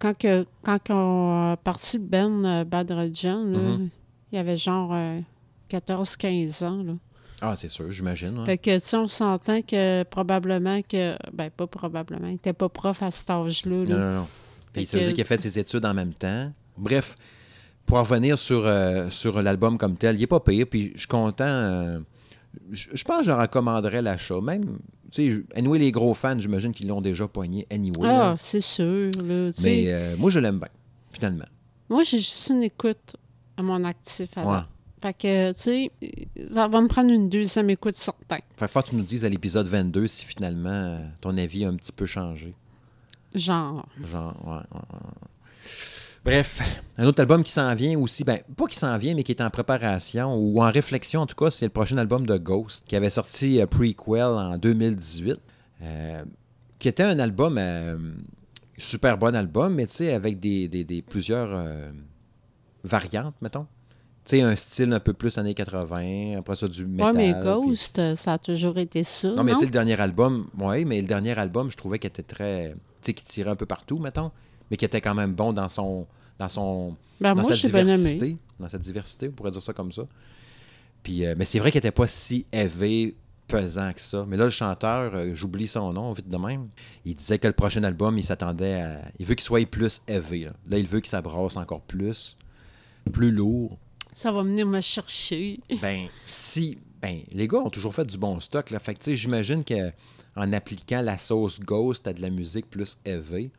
[0.00, 3.88] quand, que, quand on a parti band euh, Bad Religion, là, Mhm.
[4.32, 5.20] il y avait genre euh,
[5.70, 6.82] 14-15 ans.
[6.82, 6.92] Là.
[7.40, 8.38] Ah, c'est sûr, j'imagine.
[8.38, 8.44] hein.
[8.46, 11.16] Fait que, sais, on s'entend que probablement que...
[11.32, 12.28] Ben, pas probablement.
[12.28, 13.84] Il n'était pas prof à cet âge-là.
[13.84, 13.96] là.
[13.96, 14.26] Non, non, non.
[14.72, 16.52] Puis ça veut que- dire qu'il a fait ses études en même temps.
[16.78, 17.16] Bref,
[17.86, 20.66] pour en revenir sur, euh, sur l'album comme tel, il n'est pas pire.
[20.70, 21.44] Puis je suis content.
[21.44, 22.00] euh,
[22.72, 24.40] je, je pense que je recommanderais l'achat.
[24.40, 24.78] Même,
[25.12, 28.08] tu sais, anyway, les gros fans, j'imagine qu'ils l'ont déjà poigné anyway.
[28.10, 29.50] Ah, c'est sûr, là.
[29.62, 30.68] Mais euh, moi, je l'aime bien,
[31.12, 31.44] finalement.
[31.90, 33.16] Moi, j'ai juste une écoute
[33.56, 34.58] à mon actif à Ouais.
[35.04, 35.90] Fait que, tu sais,
[36.46, 38.38] ça va me prendre une deuxième écoute certain.
[38.56, 41.68] Fait fort que tu nous dises à l'épisode 22 si finalement euh, ton avis a
[41.68, 42.54] un petit peu changé.
[43.34, 43.84] Genre.
[44.02, 45.70] Genre, ouais, ouais, ouais, ouais.
[46.24, 46.62] Bref,
[46.96, 49.42] un autre album qui s'en vient aussi, ben, pas qui s'en vient, mais qui est
[49.42, 52.96] en préparation ou en réflexion en tout cas, c'est le prochain album de Ghost, qui
[52.96, 55.36] avait sorti euh, Prequel en 2018,
[55.82, 56.24] euh,
[56.78, 57.98] qui était un album, euh,
[58.78, 61.50] super bon album, mais tu sais, avec des, des- des- plusieurs
[62.84, 63.66] variantes, mettons.
[64.24, 67.14] Tu sais, un style un peu plus années 80, après ça du métal.
[67.14, 69.28] mais puis- Ghost, ça a toujours été ça.
[69.28, 70.46] non, Non, mais c'est le dernier album.
[70.58, 72.70] Oui, mais le dernier album, je trouvais qu'il était très.
[72.70, 72.76] Tu
[73.08, 74.30] sais, qui tirait un peu partout, mettons,
[74.70, 76.06] mais qui était quand même bon dans son.
[76.38, 76.96] Dans son.
[77.20, 78.36] Ben, dans moi, sa j'ai bien diversité.
[78.58, 80.02] Dans sa diversité, on pourrait dire ça comme ça.
[81.02, 83.14] Puis, euh, mais c'est vrai qu'il n'était pas si élevé,
[83.46, 84.24] pesant que ça.
[84.26, 86.68] Mais là, le chanteur, euh, j'oublie son nom vite de même.
[87.04, 89.02] Il disait que le prochain album, il s'attendait à.
[89.18, 90.44] Il veut qu'il soit plus élevé.
[90.44, 92.36] Là, Là, il veut qu'il s'abrasse encore plus.
[93.12, 93.76] Plus lourd.
[94.14, 95.60] Ça va venir me chercher.
[95.82, 96.78] Ben, si.
[97.02, 98.70] Ben, les gars ont toujours fait du bon stock.
[98.70, 98.78] Là.
[98.78, 102.96] Fait que, tu sais, j'imagine qu'en appliquant la sauce Ghost à de la musique plus
[103.04, 103.50] élevée,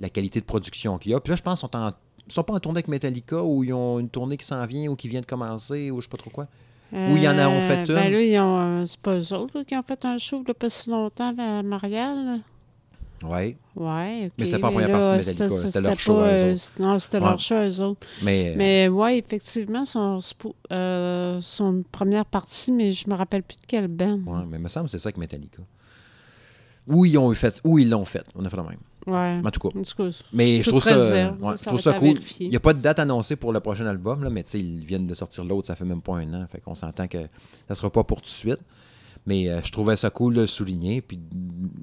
[0.00, 1.20] la qualité de production qu'il y a.
[1.20, 1.92] Puis là, je pense qu'ils sont, en-
[2.28, 4.96] sont pas en tournée avec Metallica ou ils ont une tournée qui s'en vient ou
[4.96, 6.48] qui vient de commencer ou je sais pas trop quoi?
[6.92, 8.12] Ou il y en a- ont fait Euh, Ben une?
[8.14, 10.70] là, ils ont, euh, c'est pas eux autres là, qui ont fait un show pas
[10.70, 12.40] si longtemps à Montréal.
[13.22, 13.28] Là.
[13.76, 14.30] Ouais.
[14.38, 17.24] Mais c'était pas la première partie de Metallica, c'était leur show euh, Non, c'était Ouais.
[17.24, 18.06] leur show eux autres.
[18.22, 20.18] Mais, euh, Mais ouais, effectivement, son,
[20.72, 24.20] euh, son première partie, mais je me rappelle plus de quelle band.
[24.26, 25.62] ouais, mais il me semble que c'est ça avec Metallica.
[26.86, 28.24] Ou ils ont fait, ou ils l'ont fait.
[28.34, 28.78] On a fait le même.
[29.06, 29.40] Ouais.
[29.44, 29.78] En tout cas.
[29.78, 32.18] En tout cas, Mais je trouve ça, ouais, je trouve ça cool.
[32.40, 34.60] Il n'y a pas de date annoncée pour le prochain album, là, mais tu sais,
[34.60, 36.46] ils viennent de sortir l'autre, ça fait même pas un an.
[36.50, 37.18] Fait qu'on s'entend que
[37.68, 38.60] ça sera pas pour tout de suite.
[39.28, 41.02] Mais euh, je trouvais ça cool de le souligner.
[41.02, 41.20] Puis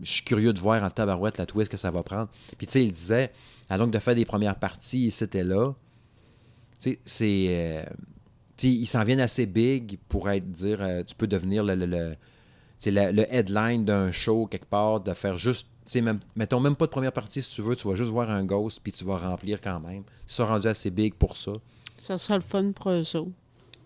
[0.01, 2.27] je suis curieux de voir en tabarouette la twist que ça va prendre.
[2.57, 3.31] Puis tu sais, il disait,
[3.69, 5.73] à donc de faire des premières parties, c'était là.
[6.81, 7.45] Tu sais, c'est.
[7.49, 7.83] euh,
[8.63, 12.15] ils s'en viennent assez big pour être dire euh, tu peux devenir le, le, le,
[12.85, 15.67] le- le headline d'un show quelque part, de faire juste.
[15.93, 18.43] Même, mettons même pas de première partie si tu veux, tu vas juste voir un
[18.43, 20.01] ghost puis tu vas remplir quand même.
[20.27, 21.51] Ils sont rendus assez big pour ça.
[22.01, 23.03] Ça sera le fun pour eux.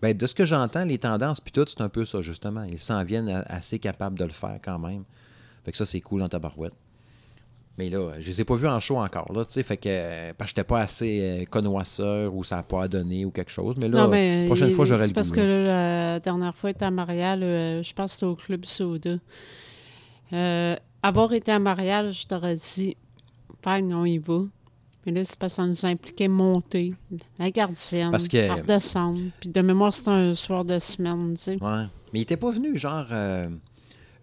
[0.02, 2.62] Ben, de ce que j'entends, les tendances puis tout, c'est un peu ça, justement.
[2.64, 5.04] Ils s'en viennent assez capables de le faire quand même.
[5.64, 6.72] Fait que ça, c'est cool dans ta barouette.
[7.78, 9.88] Mais là, je les ai pas vus en show encore, là, tu sais, fait que,
[9.88, 13.50] euh, parce que j'étais pas assez euh, connoisseur ou ça n'a pas donné ou quelque
[13.50, 13.76] chose.
[13.78, 16.12] Mais là, non, mais prochaine il- fois, j'aurai le parce goût, que là.
[16.12, 19.16] la dernière fois, était à Montréal, euh, je pense que au Club Soda.
[20.32, 22.96] Euh, avoir été à Montréal, je t'aurais dit,
[23.66, 24.42] fine, on y va.
[25.06, 26.94] Mais là, c'est parce que ça nous impliquait monter,
[27.38, 28.48] la gardienne, Parce que-.
[29.40, 31.52] Puis de mémoire, c'était un soir de semaine, tu sais.
[31.62, 31.84] Ouais.
[32.12, 33.48] Mais il était pas venu, genre, euh,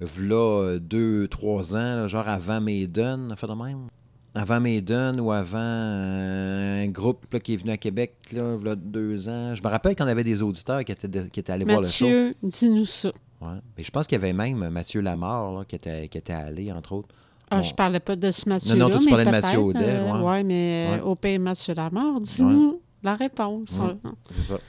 [0.01, 3.87] v'là euh, deux, trois ans, là, genre avant Maiden, fait de même?
[4.35, 8.75] Avant Maiden ou avant euh, un groupe là, qui est venu à Québec, là, v'là
[8.75, 9.55] deux ans.
[9.55, 11.87] Je me rappelle qu'on avait des auditeurs qui étaient, de- qui étaient allés voir le
[11.87, 12.05] show.
[12.05, 13.09] Mathieu, dis-nous ça.
[13.41, 13.57] Ouais.
[13.77, 16.71] Mais je pense qu'il y avait même Mathieu Lamar là, qui, était, qui était allé,
[16.71, 17.09] entre autres.
[17.49, 17.63] Ah, Bon.
[17.63, 20.11] je parlais pas de ce Mathieu-là, Non, non, toi, tu parlais de Mathieu Audet, euh,
[20.13, 20.21] ouais.
[20.21, 20.99] ouais, mais Ouais.
[20.99, 23.79] euh, au pays Mathieu Lamar, dis-nous la réponse.
[23.79, 23.95] Ouais.
[24.03, 24.11] hein.
[24.35, 24.59] C'est ça.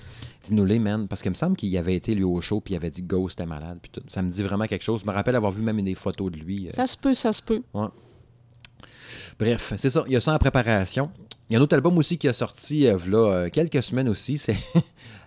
[0.44, 1.08] Dis-nous les, man.
[1.08, 3.40] Parce qu'il me semble qu'il avait été, lui, au show, puis il avait dit Ghost
[3.40, 3.78] est malade.
[3.82, 4.00] Puis tout.
[4.06, 5.00] Ça me dit vraiment quelque chose.
[5.00, 6.68] Je me rappelle avoir vu même des photos de lui.
[6.68, 7.62] euh, Ça se peut, ça se peut.
[9.38, 10.04] Bref, c'est ça.
[10.06, 11.10] Il y a ça en préparation.
[11.48, 14.38] Il y a un autre album aussi qui a sorti euh, euh, quelques semaines aussi.
[14.38, 14.56] C'est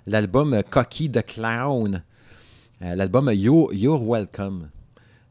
[0.08, 2.02] l'album Cocky the Clown.
[2.80, 4.70] L'album You- You're Welcome.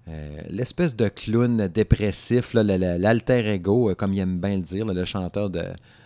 [0.08, 4.92] Euh, L'espèce de clown dépressif, l'alter ego, euh, comme il aime bien le dire, là,
[4.94, 5.62] le chanteur de,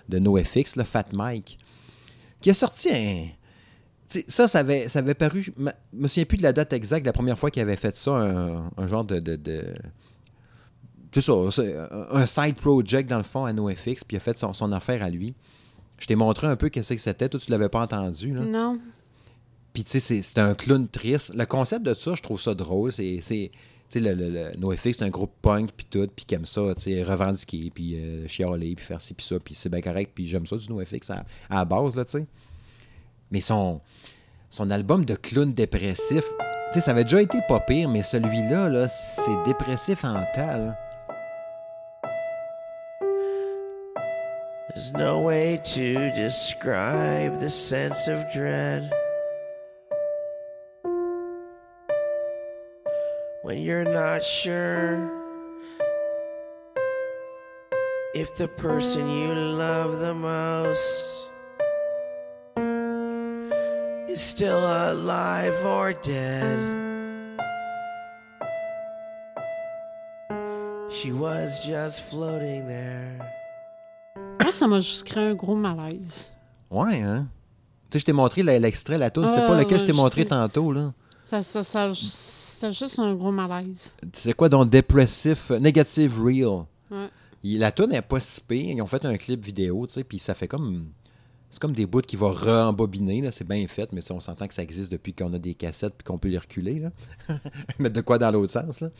[0.08, 1.58] de NoFX, le Fat Mike,
[2.40, 3.26] qui a sorti un.
[4.28, 5.42] ça, ça avait, ça avait paru.
[5.42, 7.96] Je me me souviens plus de la date exacte, la première fois qu'il avait fait
[7.96, 9.64] ça, un, un genre de- de- de
[11.12, 11.32] c'est ça,
[12.10, 15.00] un- side project dans le fond à NoFX, puis il a fait son, son affaire
[15.02, 15.34] à lui.
[15.98, 18.34] Je t'ai montré un peu qu'est-ce que c'était, toi tu l'avais pas entendu.
[18.34, 18.40] Là.
[18.40, 18.80] Non.
[19.72, 21.32] Puis tu sais, c'est- un clown triste.
[21.36, 22.92] Le concept de ça, je trouve ça drôle.
[22.92, 23.20] C'est-
[23.88, 26.74] tu le, le, le- NoFX, c'est un groupe punk, puis tout, puis qui aime ça,
[26.76, 30.26] tu revendiquer, puis euh, chialer, puis faire ci, puis ça, puis c'est bien correct, puis
[30.26, 32.26] j'aime ça du NoFX à, à la base, là, tu sais.
[33.30, 33.80] Mais son,
[34.50, 36.24] son album de clown dépressif,
[36.72, 40.76] tu sais, ça avait déjà été pas pire, mais celui-là, là, c'est dépressif en tas.
[44.74, 48.90] There's no way to describe the sense of dread
[53.44, 55.10] when you're not sure
[58.14, 61.02] if the person you love the most
[64.08, 66.58] is still alive or dead.
[70.90, 73.18] She was just floating there.
[74.40, 76.32] Moi, ça m'a juste créé un gros malaise.
[76.70, 77.26] Ouais, hein?
[77.90, 79.96] Tu sais, je t'ai montré l'extrait, la tune, c'était Ah, pas lequel je t'ai je
[79.96, 80.28] montré sais.
[80.28, 80.92] tantôt, là.
[81.24, 81.90] Ça, ça, ça,
[82.72, 83.94] c'est juste un gros malaise.
[84.12, 86.64] C'est quoi donc Depressive, Negative Real?
[86.90, 87.08] Ouais.
[87.42, 88.74] La tune n'est pas si pire.
[88.74, 90.88] Ils ont fait un clip vidéo, tu sais, puis ça fait comme.
[91.50, 93.30] C'est comme des bouts qui vont re-embobiner, là.
[93.30, 96.04] C'est bien fait, mais on s'entend que ça existe depuis qu'on a des cassettes puis
[96.04, 96.90] qu'on peut les reculer, là.
[97.78, 98.90] Mettre de quoi dans l'autre sens, là.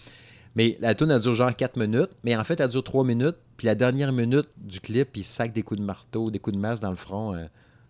[0.55, 3.37] Mais la tune, elle dure genre 4 minutes, mais en fait, elle dure 3 minutes,
[3.57, 6.61] puis la dernière minute du clip, il sac des coups de marteau, des coups de
[6.61, 7.46] masse dans le front, euh,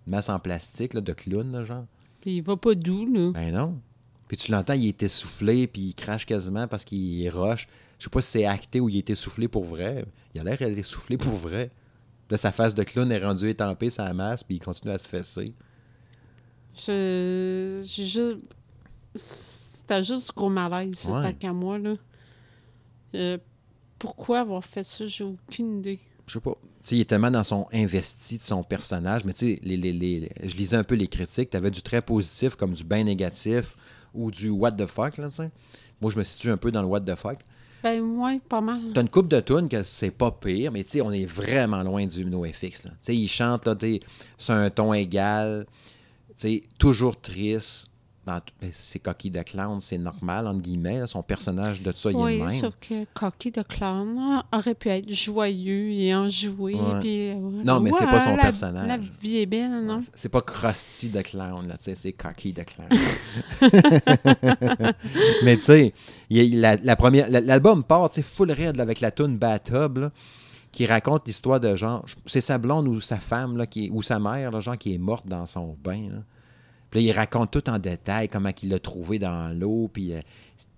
[0.06, 1.84] une masse en plastique, là, de clown, là, genre.
[2.22, 3.32] Puis il va pas doux, là.
[3.32, 3.78] Ben non.
[4.36, 7.68] Puis tu l'entends, il est essoufflé, puis il crache quasiment parce qu'il roche.
[8.00, 10.04] Je sais pas si c'est acté ou il est essoufflé pour vrai.
[10.34, 11.70] Il a l'air d'être essoufflé pour vrai.
[12.30, 15.06] Là, sa face de clown est rendue étampée sa masse, puis il continue à se
[15.06, 15.54] fesser.
[16.74, 17.80] Je.
[17.86, 18.38] J'ai juste.
[19.14, 21.22] C'était juste du gros malaise, Ouais.
[21.22, 21.94] tant qu'à moi, là.
[23.14, 23.38] Euh,
[24.00, 25.06] pourquoi avoir fait ça?
[25.06, 26.00] J'ai aucune idée.
[26.26, 26.56] Je sais pas.
[26.90, 30.30] Il est tellement dans son investi de son personnage, mais tu sais, les, les- les-
[30.42, 31.50] je lisais un peu les critiques.
[31.50, 33.76] Tu avais du très positif comme du bien négatif
[34.14, 35.50] ou du what the fuck, là, tu sais.
[36.00, 37.38] Moi, je me situe un peu dans le what the fuck.
[37.82, 38.80] Ben, ouais, pas mal.
[38.94, 41.82] T'as une coupe de tunes que c'est pas pire, mais tu sais, on est vraiment
[41.82, 42.84] loin du NoFX.
[42.84, 42.90] là.
[42.92, 43.76] Tu sais, il chante là,
[44.38, 45.66] sur un ton égal,
[46.28, 47.90] tu sais, toujours triste.
[48.26, 48.40] Ben,
[48.72, 51.00] c'est coquille de clown, c'est normal, entre guillemets.
[51.00, 52.48] là, son personnage de ça, il est même.
[52.50, 56.74] sauf que Cocky de Clown ah, aurait pu être joyeux et enjoué.
[56.74, 57.00] Ouais.
[57.00, 57.34] Puis, euh,
[57.64, 58.88] Non, mais c'est pas son la- personnage.
[58.88, 60.00] La vie est belle, non?
[60.14, 62.88] C'est pas Krusty de clown, là, tu sais, c'est coquille de clown.
[65.44, 65.94] mais tu sais,
[66.30, 70.10] la, la première, la- l'album part, tu sais, full là, avec la tune Bathtub, là,
[70.72, 74.18] qui raconte l'histoire de genre, c'est sa blonde ou sa femme, là, qui ou sa
[74.18, 76.18] mère, là, genre, qui est morte dans son bain, là.
[76.94, 80.20] Puis là, il raconte tout en détail comment il l'a trouvé dans l'eau, puis euh,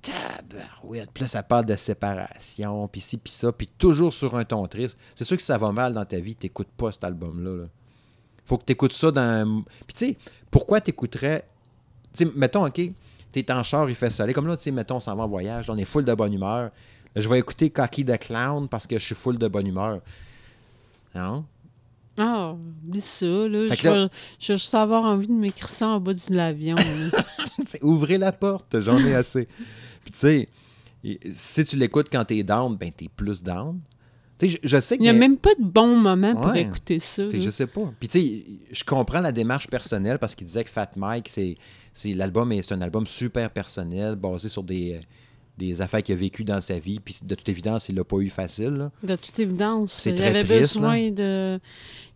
[0.01, 1.11] tabarouette.
[1.13, 4.67] Puis là, ça parle de séparation, puis ci, puis ça, puis toujours sur un ton
[4.67, 4.97] triste.
[5.15, 7.65] C'est sûr que ça va mal dans ta vie, t'écoutes pas cet album-là.
[7.65, 7.65] là.
[8.47, 9.63] Faut que t'écoutes ça dans...
[9.87, 10.19] Puis tu sais,
[10.51, 11.47] pourquoi t'écouterais...
[12.15, 12.81] Tu sais, mettons, OK,
[13.31, 14.33] t'es en char, il fait soleil.
[14.35, 16.15] Comme là, tu sais, mettons, on s'en va en voyage, là, on est full de
[16.15, 16.71] bonne humeur.
[17.15, 20.01] Je vais écouter Cocky the Clown parce que je suis full de bonne humeur.
[21.15, 21.45] Non?
[22.19, 23.69] Ah, oublie ça, là.
[23.69, 26.77] Fait Je là- je vais juste avoir envie de m'écrire ça en bas de l'avion.
[27.83, 29.47] ouvrez la porte, j'en ai assez.
[30.03, 30.49] Puis tu sais,
[31.31, 33.81] si tu l'écoutes quand t'es down, ben t'es plus down.
[34.39, 36.99] Tu sais, je, je sais Il n'y a même pas de bon moment pour écouter
[36.99, 37.25] ça.
[37.29, 37.93] Je sais pas.
[37.99, 41.57] Puis tu sais, je comprends la démarche personnelle parce qu'il disait que Fat Mike, c'est,
[42.15, 45.01] l'album est c'est un album super personnel, basé sur des,
[45.59, 47.01] des affaires qu'il a vécues dans sa vie.
[47.01, 48.75] Puis de toute évidence, il l'a pas eu facile.
[48.75, 48.91] là.
[49.03, 51.59] De toute évidence, C'est il très avait triste, besoin de.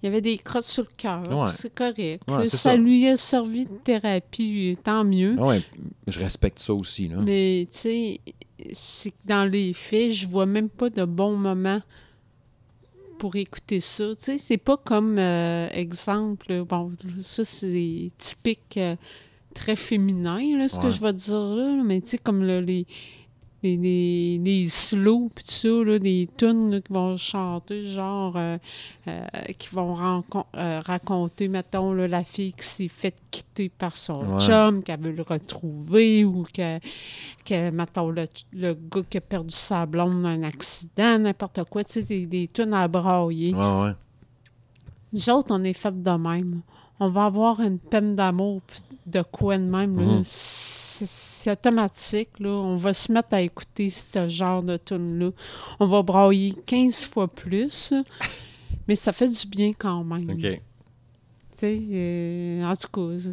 [0.02, 1.22] Il y avait des crottes sur le cœur.
[1.30, 1.50] Ouais.
[1.52, 2.22] C'est correct.
[2.28, 2.76] Ouais, c'est ça, ça.
[2.76, 5.36] lui a servi de thérapie, tant mieux.
[5.38, 5.62] Ah Ouais,
[6.06, 7.08] je respecte ça aussi.
[7.08, 7.16] Là.
[7.24, 8.20] Mais tu sais,
[8.72, 11.80] c'est que dans les faits, je vois même pas de bon moment
[13.18, 14.08] pour écouter ça.
[14.16, 16.64] Tu sais, c'est pas comme euh, exemple.
[16.64, 18.96] Bon, ça c'est typique euh,
[19.54, 21.76] très féminin, là, ce que je vais dire là.
[21.76, 22.86] là, Mais tu sais, comme là, les.
[23.62, 28.56] Les, les, les slow tout ça, là, des tunes là, qui vont chanter, genre, euh,
[29.06, 29.20] euh,
[29.58, 30.22] qui vont
[30.56, 34.38] euh, raconter, mettons, là, la fille qui s'est faite quitter par son Ouais.
[34.38, 36.78] chum, qu'elle veut le retrouver, ou que,
[37.44, 41.84] que mettons, le, le gars qui a perdu sa blonde dans un accident, n'importe quoi,
[41.84, 43.54] tu sais, des, des tunes à brailler.
[43.54, 43.92] Ouais, ouais.
[45.12, 46.62] Nous autres, on est fait de même.
[47.00, 48.60] On va avoir une peine d'amour
[49.06, 49.92] de quoi de même.
[49.92, 50.20] Mhm.
[50.22, 52.28] C'est automatique.
[52.38, 52.50] Là.
[52.50, 55.30] On va se mettre à écouter ce genre de tune-là.
[55.80, 57.94] On va brailler 15 fois plus,
[58.86, 60.30] mais ça fait du bien quand même.
[60.30, 60.40] OK.
[60.40, 60.60] Tu
[61.56, 63.30] sais, euh, en tout cas,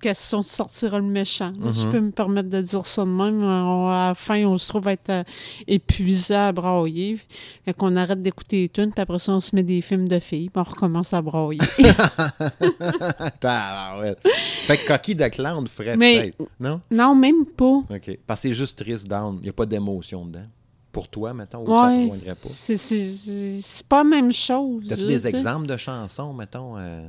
[0.00, 1.52] question de sortir le méchant.
[1.72, 1.90] Je Mhm.
[1.92, 3.42] peux me permettre de dire ça de même.
[3.42, 5.22] On- à la fin, on se trouve être euh,
[5.68, 7.18] épuisé à brailler.
[7.64, 10.18] Fait qu'on arrête d'écouter les tunes, puis après ça, on se met des films de
[10.18, 11.60] filles, puis on recommence à brailler.
[13.40, 14.18] Tabarouette.
[14.24, 16.38] fait que Cocky the Clown ferait peut-être.
[16.58, 16.80] Non?
[16.90, 17.82] non, même pas.
[17.90, 18.18] OK.
[18.26, 19.36] Parce que c'est juste triste down.
[19.40, 20.44] Il n'y a pas d'émotion dedans.
[20.92, 22.02] Pour toi, mettons, ou ça ne Ouais.
[22.02, 22.48] rejoindrait pas?
[22.52, 24.90] C'est- pas la même chose.
[24.90, 25.28] As-tu des sais.
[25.28, 27.08] exemples de chansons, mettons, euh,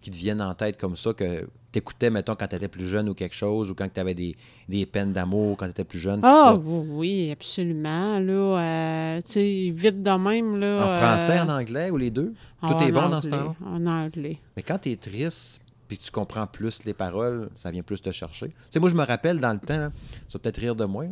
[0.00, 3.14] qui te viennent en tête comme ça, que t'écoutais, mettons, quand t'étais plus jeune ou
[3.14, 4.36] quelque chose, ou quand t'avais des,
[4.68, 6.20] des peines d'amour quand t'étais plus jeune?
[6.20, 6.54] tout Ah ça?
[6.56, 8.18] oui, absolument.
[8.18, 10.58] Là, euh, tu sais, vite de même.
[10.58, 12.32] Là, En français, euh, en anglais ou les deux?
[12.66, 13.54] Tout en est bon dans ce temps-là?
[13.64, 14.38] En anglais.
[14.56, 18.10] Mais quand t'es triste, puis que tu comprends plus les paroles, ça vient plus te
[18.12, 18.48] chercher.
[18.48, 19.90] Tu sais, moi, je me rappelle dans le temps, là,
[20.28, 21.10] ça va peut-être rire de moi, là,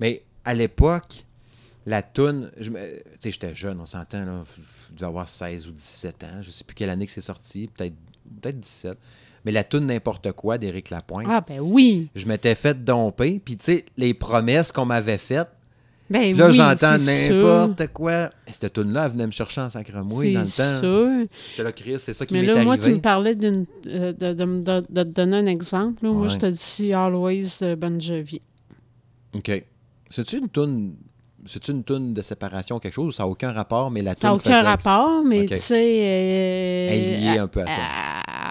[0.00, 1.24] mais à l'époque,
[1.86, 2.72] la toune, tu
[3.20, 4.42] sais, j'étais jeune, on s'entend, là,
[4.88, 7.68] je devais avoir 16 ou 17 ans, je sais plus quelle année que c'est sorti,
[7.74, 7.94] peut-être
[8.40, 8.98] peut 17.
[9.44, 12.08] Mais la toune N'importe quoi d'Éric Lapointe, Ah, ben oui.
[12.14, 15.48] je m'étais fait domper, puis tu sais, les promesses qu'on m'avait faites,
[16.08, 17.36] Ben là, oui, j'entends c'est sûr.
[17.66, 18.26] n'importe quoi.
[18.46, 20.80] Et cette toune-là, elle venait me chercher en sacremouille dans le C'est temps.
[20.80, 21.64] sûr.
[21.64, 22.66] Là, Chris, c'est ça qui Mais m'est là, arrivé.
[22.66, 26.04] moi, tu me parlais d'une, euh, de, de, de- de te donner un exemple.
[26.04, 26.12] là.
[26.12, 28.40] Moi, je te dis Always de Bon Jovi.
[29.34, 29.64] OK.
[30.08, 30.94] C'est-tu une toune...
[31.44, 33.16] C'est-tu une toune de séparation quelque chose?
[33.16, 35.74] Ça n'a aucun rapport, mais la Ça n'a aucun faisait- rapport, mais tu sais.
[35.74, 37.72] euh, Elle est liée un peu à ça.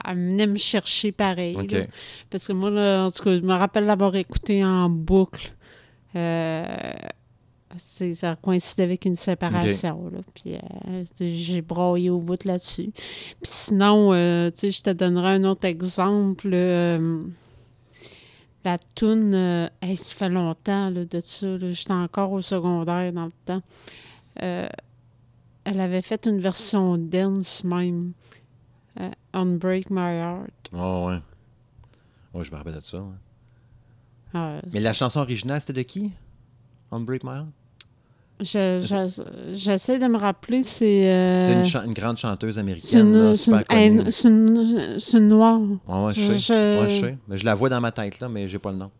[0.06, 1.56] Elle, venait me chercher pareil.
[1.68, 1.86] Là.
[2.30, 5.54] Parce que moi, là, en tout cas, je me rappelle l'avoir écouté en boucle.
[6.16, 6.66] Euh,
[7.78, 10.10] ça coïncidait avec une séparation.
[10.12, 12.92] Là, puis euh, j'ai broyé au bout là-dessus.
[12.94, 16.50] Puis sinon, euh, tu sais, je te donnerai un autre exemple.
[16.52, 17.24] euh,
[18.64, 19.34] la toune,
[19.82, 21.58] hey, ça fait longtemps là, de ça.
[21.58, 23.62] J'étais encore au secondaire dans le temps.
[24.36, 28.14] Elle avait fait une version dance même.
[29.00, 30.70] Euh, Unbreak My Heart.
[30.74, 31.20] Oh, ouais.
[32.34, 32.98] Ouais, je me rappelle de ça.
[33.00, 33.04] ouais.
[34.34, 36.12] Ah, Mais la chanson originale, c'était de qui?
[36.92, 37.48] On Break My Heart?
[38.40, 41.12] je- je- J'essaie de me rappeler, c'est.
[41.12, 45.60] euh, C'est une, grande chanteuse américaine, c'est une- c'est noire.
[45.88, 46.40] Ouais, ouais, je je- sais.
[46.40, 47.18] je- Ouais, je sais.
[47.28, 48.92] Mais je la vois dans ma tête, là, mais j'ai pas le nom.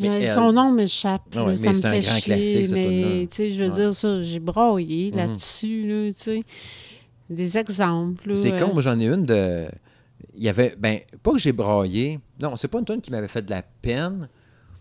[0.00, 1.22] Mais elle- Son nom m'échappe.
[1.32, 3.26] Ah là, ouais, ça mais me un fait grand chier, classique, cette mais tune-là.
[3.26, 3.76] tu sais, je veux Ouais.
[3.76, 5.16] dire ça, j'ai broyé Mhm.
[5.18, 6.40] là-dessus, là, tu sais.
[7.34, 8.36] Des exemples.
[8.36, 9.68] C'est euh, con, moi j'en ai une de.
[10.36, 10.74] Il y avait.
[10.78, 12.20] Ben, pas que j'ai braillé.
[12.40, 14.28] Non, c'est pas une tonne qui m'avait fait de la peine.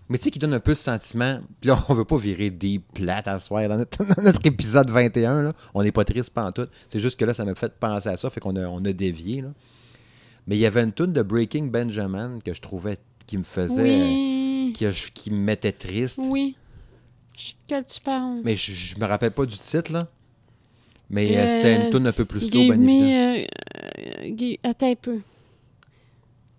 [0.10, 1.40] Mais tu sais, qui donne un peu ce sentiment.
[1.62, 4.90] Puis là, on veut pas virer des plates à soir dans notre, dans notre épisode
[4.90, 5.42] 21.
[5.44, 5.54] Là.
[5.74, 6.70] On n'est pas triste pantoute.
[6.90, 8.30] C'est juste que là, ça m'a fait penser à ça.
[8.30, 9.42] Fait qu'on a, on a dévié.
[9.42, 9.50] Là.
[10.48, 13.82] Mais il y avait une tune de Breaking Benjamin que je trouvais qui me faisait.
[13.82, 14.74] Oui.
[14.76, 16.20] Qui, qui me mettait triste.
[16.22, 16.58] Oui.
[17.38, 18.42] Je- De quel tu parles?
[18.44, 20.08] Mais je, je me rappelle pas du titre, là.
[21.14, 23.10] Mais euh, Euh, c'était une tune un peu plus slow, Give bien évidemment.
[23.10, 23.46] me, euh,
[24.26, 25.18] euh, give- Attends un peu.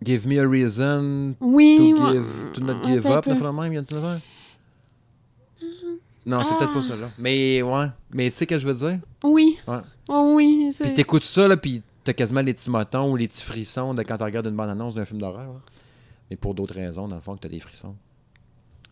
[0.05, 2.24] Give me a reason Oui, to, moi- give,
[2.55, 4.20] to not give up, la même, il y a une?
[6.26, 7.09] Non, c'est peut-être pas ça, là.
[7.18, 7.86] Mais, ouais.
[8.12, 8.98] Mais tu sais ce que je veux dire?
[9.24, 9.59] Oui.
[9.66, 9.78] Ouais.
[10.09, 10.70] Oh, oui.
[10.78, 14.03] Puis t'écoutes ça, là, puis t'as quasiment les petits motons ou les petits frissons de
[14.03, 15.61] quand tu regardes une bande-annonce d'un film d'horreur.
[16.30, 17.94] Mais pour d'autres raisons, dans le fond, que t'as des frissons.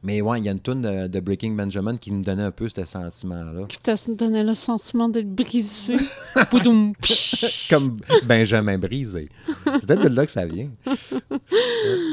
[0.03, 2.51] Mais ouais, il y a une toune de, de Breaking Benjamin qui me donnait un
[2.51, 3.67] peu ce sentiment-là.
[3.69, 5.97] Qui t'a donné le sentiment d'être brisé.
[7.71, 9.29] Comme Benjamin brisé.
[9.47, 10.71] C'est peut-être de là que ça vient.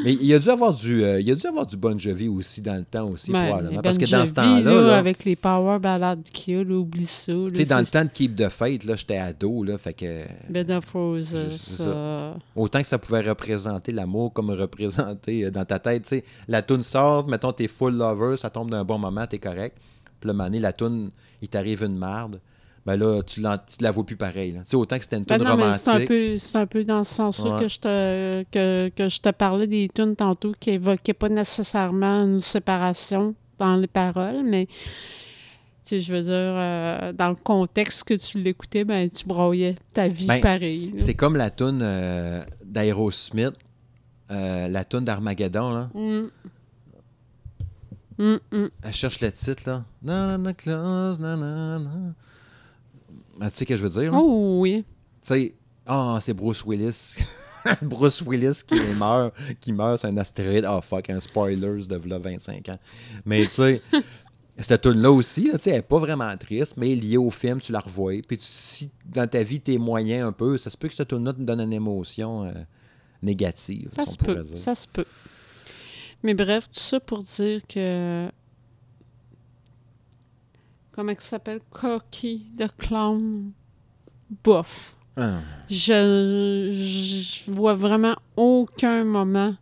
[0.04, 2.62] Mais il a dû avoir du, euh, il a dû avoir du Bon Jovi aussi
[2.62, 3.76] dans le temps aussi, Ben, probablement.
[3.76, 6.76] Ben Parce que dans ce temps-là, là, avec les power ballades qu'il y a, là,
[6.76, 7.32] oublie ça.
[7.32, 10.24] tu sais, dans le temps de Keep the Fate, là, j'étais ado, là, fait que
[10.50, 11.38] Bed of Roses.
[11.58, 12.36] Ça.
[12.56, 16.62] autant que ça pouvait représenter l'amour comme représenter euh, dans ta tête, tu sais, la
[16.62, 19.78] toune sort, mettons, t'es full lover, ça tombe d'un bon moment, t'es correct.
[20.20, 21.12] Puis le mané, la toune,
[21.42, 22.42] il t'arrive une marde.
[22.86, 24.54] Ben là, tu, tu la vois plus pareil.
[24.54, 26.08] Tu sais, autant que c'était une Ben toune non, mais c'est un, romantique.
[26.08, 27.60] peu, c'est un peu dans ce sens-là Ouais.
[27.64, 32.24] que, je te, que, que je te parlais des tunes tantôt qui évoquaient pas nécessairement
[32.24, 34.76] une séparation dans les paroles, mais tu
[35.84, 40.08] sais, je veux dire, euh, dans le contexte que tu l'écoutais, ben, tu broyais ta
[40.08, 40.92] vie Ben, pareil.
[40.92, 40.98] là.
[41.04, 43.54] C'est comme la toune euh, d'Aerosmith,
[44.32, 45.90] euh, la toune d'Armageddon, là.
[45.94, 46.28] Mm.
[48.18, 48.70] Mm, mm.
[48.84, 49.86] Elle cherche le titre, là.
[50.02, 51.90] Na, na, na, close, na, na, na.
[53.40, 54.12] Ah, tu sais ce que je veux dire?
[54.12, 54.18] là?
[54.20, 54.84] Oh oui.
[55.22, 55.56] Tu sais,
[55.86, 57.18] ah, c'est Bruce Willis.
[57.82, 60.66] Bruce Willis qui meurt, qui meurt sur un astéroïde.
[60.66, 62.80] Ah, fuck, un spoilers de là 25 ans.
[63.26, 63.82] Mais tu sais,
[64.60, 67.60] cette tune-là aussi, là, tu sais, elle n'est pas vraiment triste, mais liée au film,
[67.62, 68.14] tu la revois.
[68.28, 71.10] Puis tu- si dans ta vie, t'es moyen un peu, ça se peut que cette
[71.10, 72.54] tune-là te donne une émotion euh,
[73.22, 73.90] négative.
[73.96, 74.44] Ça se peut.
[74.56, 75.06] Ça se peut.
[76.24, 78.30] Mais bref, tout ça pour dire que.
[80.92, 81.60] Comment il s'appelle?
[81.70, 83.52] Cocky de clown.
[84.44, 84.96] Bof.
[85.16, 85.40] Ah,
[85.70, 89.56] Je, je vois vraiment aucun moment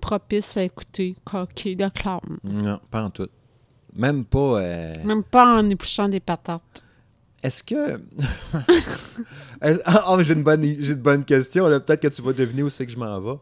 [0.00, 2.38] propice à écouter Cocky de clown.
[2.44, 3.28] non, pas en tout.
[3.94, 4.60] Même pas.
[4.60, 6.82] euh, Même pas en épluchant des patates.
[7.42, 8.00] Est-ce que.
[9.60, 11.64] Ah, j'ai une, bonne, j'ai une bonne question.
[11.64, 13.38] Peut-être que tu vas deviner où c'est que je m'en vais.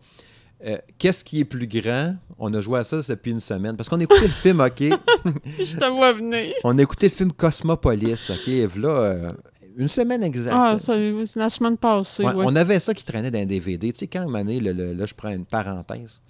[0.65, 2.17] Euh, Qu'est-ce qui est plus grand?
[2.39, 3.77] On a joué à ça depuis une semaine.
[3.77, 4.81] Parce qu'on a écouté le film, OK?
[5.59, 6.55] Je te vois venir.
[6.65, 8.47] On a écouté le film Cosmopolis, OK?
[8.79, 9.31] Là, euh,
[9.77, 10.57] une semaine exacte.
[10.59, 10.95] Ah, ça,
[11.27, 12.45] c'est la semaine passée, Ouais, ouais.
[12.47, 13.93] On avait ça qui traînait dans un DVD.
[13.93, 16.23] Tu sais, quand, donné, le- le- là, je prends une parenthèse.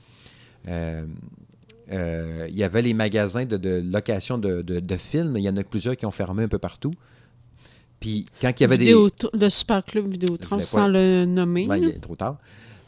[0.68, 1.04] Euh,
[1.92, 5.36] euh, il y avait les magasins de, de location de, de- de films.
[5.36, 6.92] Il y en a plusieurs qui ont fermé un peu partout.
[8.00, 8.92] Puis, quand il y avait des...
[8.92, 11.66] Vidéotron- Le Super Club Vidéotron, sans le nommer.
[11.68, 12.38] Ben, il est trop tard.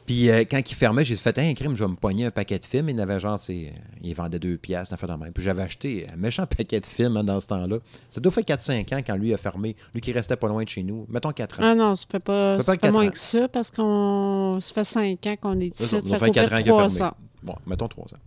[0.09, 2.59] Puis euh, quand il fermait, j'ai fait un crime, je vais me pogner un paquet
[2.59, 2.89] de films.
[2.89, 5.35] Il y en avait genre, tu sais, il vendait deux piastres, fait même.
[5.35, 7.77] Puis j'avais acheté un méchant paquet de films hein, dans ce temps-là.
[8.09, 9.77] Ça doit faire 4-5 ans quand lui a fermé.
[9.93, 11.05] Lui qui restait pas loin de chez nous.
[11.11, 11.63] Mettons 4 ans.
[11.63, 13.11] Ah non, ça fait pas, Ça fait ça pas fait moins ans.
[13.11, 15.85] que ça parce qu'on ça fait cinq ans qu'on est ici.
[15.85, 17.11] ça fait faire 4 ans qu'il a fermé.
[17.43, 18.19] Bon, mettons 3 ans.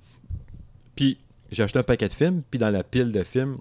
[0.95, 1.17] Puis
[1.51, 2.43] j'ai acheté un paquet de films.
[2.47, 3.57] Puis dans la pile de films,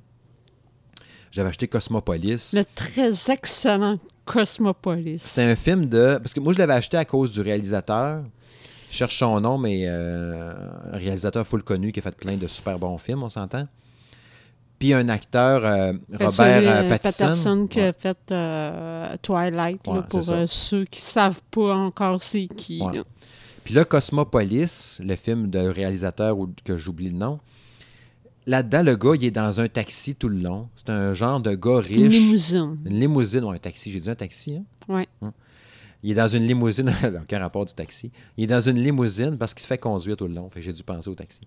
[1.30, 2.50] j'avais acheté Cosmopolis.
[2.52, 3.98] Le très excellent
[4.32, 5.20] Cosmopolis.
[5.24, 6.18] C'est un film de.
[6.22, 8.22] Parce que moi, je l'avais acheté à cause du réalisateur.
[8.90, 10.52] Je cherche son nom, mais euh,
[10.92, 13.68] un réalisateur full connu qui a fait plein de super bons films, on s'entend.
[14.80, 17.24] Puis un acteur, euh, Fait Robert celui, euh, euh, Pattinson.
[17.26, 17.86] Patterson qui Ouais.
[17.88, 22.80] a fait euh, Twilight, là, pour euh, ceux qui savent pas encore c'est qui.
[22.82, 23.02] Ouais.
[23.62, 27.38] Puis là, Cosmopolis, le film de réalisateur que j'oublie le nom,
[28.50, 30.68] là-dedans, le gars, il est dans un taxi tout le long.
[30.76, 31.98] C'est un genre de gars riche.
[31.98, 32.78] Une limousine.
[32.84, 33.90] Une limousine ou un taxi.
[33.90, 34.64] J'ai dit un taxi, hein?
[34.88, 35.06] Ouais.
[36.02, 36.90] Il est dans une limousine.
[37.22, 38.10] Aucun rapport du taxi.
[38.36, 40.50] Il est dans une limousine parce qu'il se fait conduire tout le long.
[40.50, 41.40] Fait j'ai dû penser au taxi.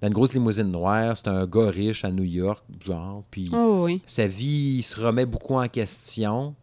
[0.00, 3.24] Dans une grosse limousine noire, c'est un gars riche à New York, genre.
[3.30, 4.00] Puis Oh oui.
[4.06, 6.54] sa vie, il se remet beaucoup en question.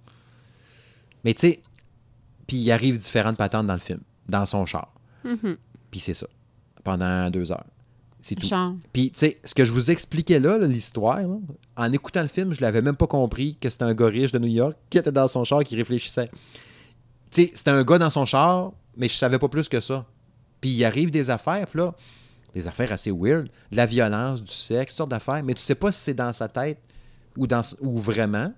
[1.23, 1.61] Mais tu sais,
[2.47, 4.93] puis il arrive différentes patentes dans le film, dans son char.
[5.25, 5.57] Mhm.
[5.91, 6.27] Puis c'est ça.
[6.83, 7.65] Pendant deux heures.
[8.27, 8.47] C'est tout.
[8.47, 8.73] Genre.
[8.91, 11.37] Puis, tu sais, ce que je vous expliquais là, là, l'histoire, là,
[11.77, 14.39] en écoutant le film, je l'avais même pas compris que c'était un gars riche de
[14.39, 16.31] New York qui était dans son char qui réfléchissait.
[17.29, 20.07] Tu sais, c'était un gars dans son char, mais je savais pas plus que ça.
[20.59, 21.93] Puis il arrive des affaires, puis là,
[22.51, 25.75] des affaires assez weird, de la violence, du sexe, toutes sortes d'affaires, mais tu sais
[25.75, 26.79] pas si c'est dans sa tête
[27.37, 28.51] ou, dans, ou vraiment.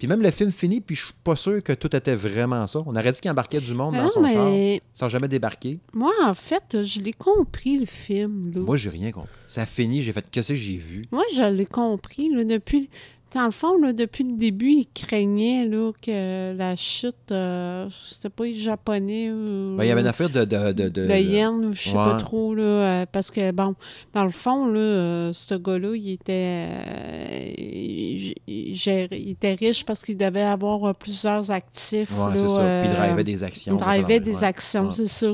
[0.00, 2.82] Puis même le film finit, puis je suis pas sûr que tout était vraiment ça.
[2.86, 4.50] On aurait dit qu'il embarquait du monde Mais dans son char
[4.94, 5.78] sans jamais débarquer.
[5.92, 8.50] moi, en fait, je l'ai compris, le film.
[8.54, 8.60] Là.
[8.60, 9.28] Moi, j'ai rien compris.
[9.46, 11.04] Ça finit, j'ai fait qu'est-ce que j'ai vu?
[11.12, 12.30] Moi, je l'ai compris.
[12.30, 12.88] Là, depuis,
[13.34, 18.28] dans le fond, là, depuis le début, il craignait là, que la chute, euh, c'était
[18.28, 20.44] pas les Japonais ou Ben, il y avait une affaire de.
[20.44, 22.54] de, de, de- le yen, ou je sais pas trop.
[22.54, 23.74] Là, euh, parce que, bon,
[24.14, 29.54] dans le fond, là, euh, ce gars-là, il était, euh, il, il gérait- il était
[29.54, 32.10] riche parce qu'il devait avoir euh, plusieurs actifs.
[32.16, 32.80] Là, c'est ça.
[32.82, 33.76] Puis il euh, drivait des actions.
[33.78, 34.44] il drivait des ouais.
[34.44, 34.92] actions, Ouais.
[34.92, 35.28] c'est ça.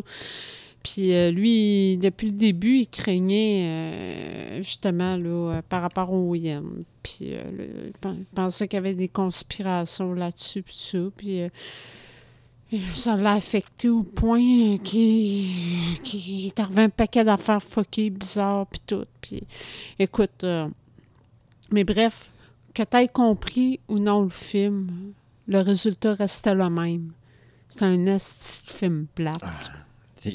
[0.87, 6.32] Puis euh, lui, depuis le début, il craignait euh, justement là, euh, par rapport au
[6.37, 6.62] Yen.
[7.03, 10.99] Puis il pen- il pensait qu'il y avait des conspirations là-dessus, puis ça.
[11.16, 11.41] Puis
[12.95, 15.49] ça l'a affecté au point qu'il
[16.05, 19.07] qu'il est arrivé un paquet d'affaires fuckées, bizarres, puis tout.
[19.20, 19.43] Puis
[19.99, 20.47] écoute,
[21.72, 22.30] mais bref,
[22.74, 25.14] que tu compris ou non le film,
[25.49, 27.11] le résultat restait le même.
[27.68, 29.43] C'est un esti film plate.
[29.61, 29.86] C'est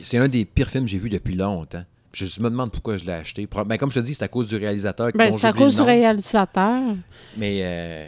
[0.04, 1.84] c'est un des pires films que j'ai vu depuis longtemps.
[2.14, 3.48] Je me demande pourquoi je l'ai acheté.
[3.48, 5.12] Pro- Ben, comme je te dis, c'est à cause du réalisateur.
[5.16, 6.82] Ben, c'est à cause du réalisateur.
[7.38, 8.06] Mais euh,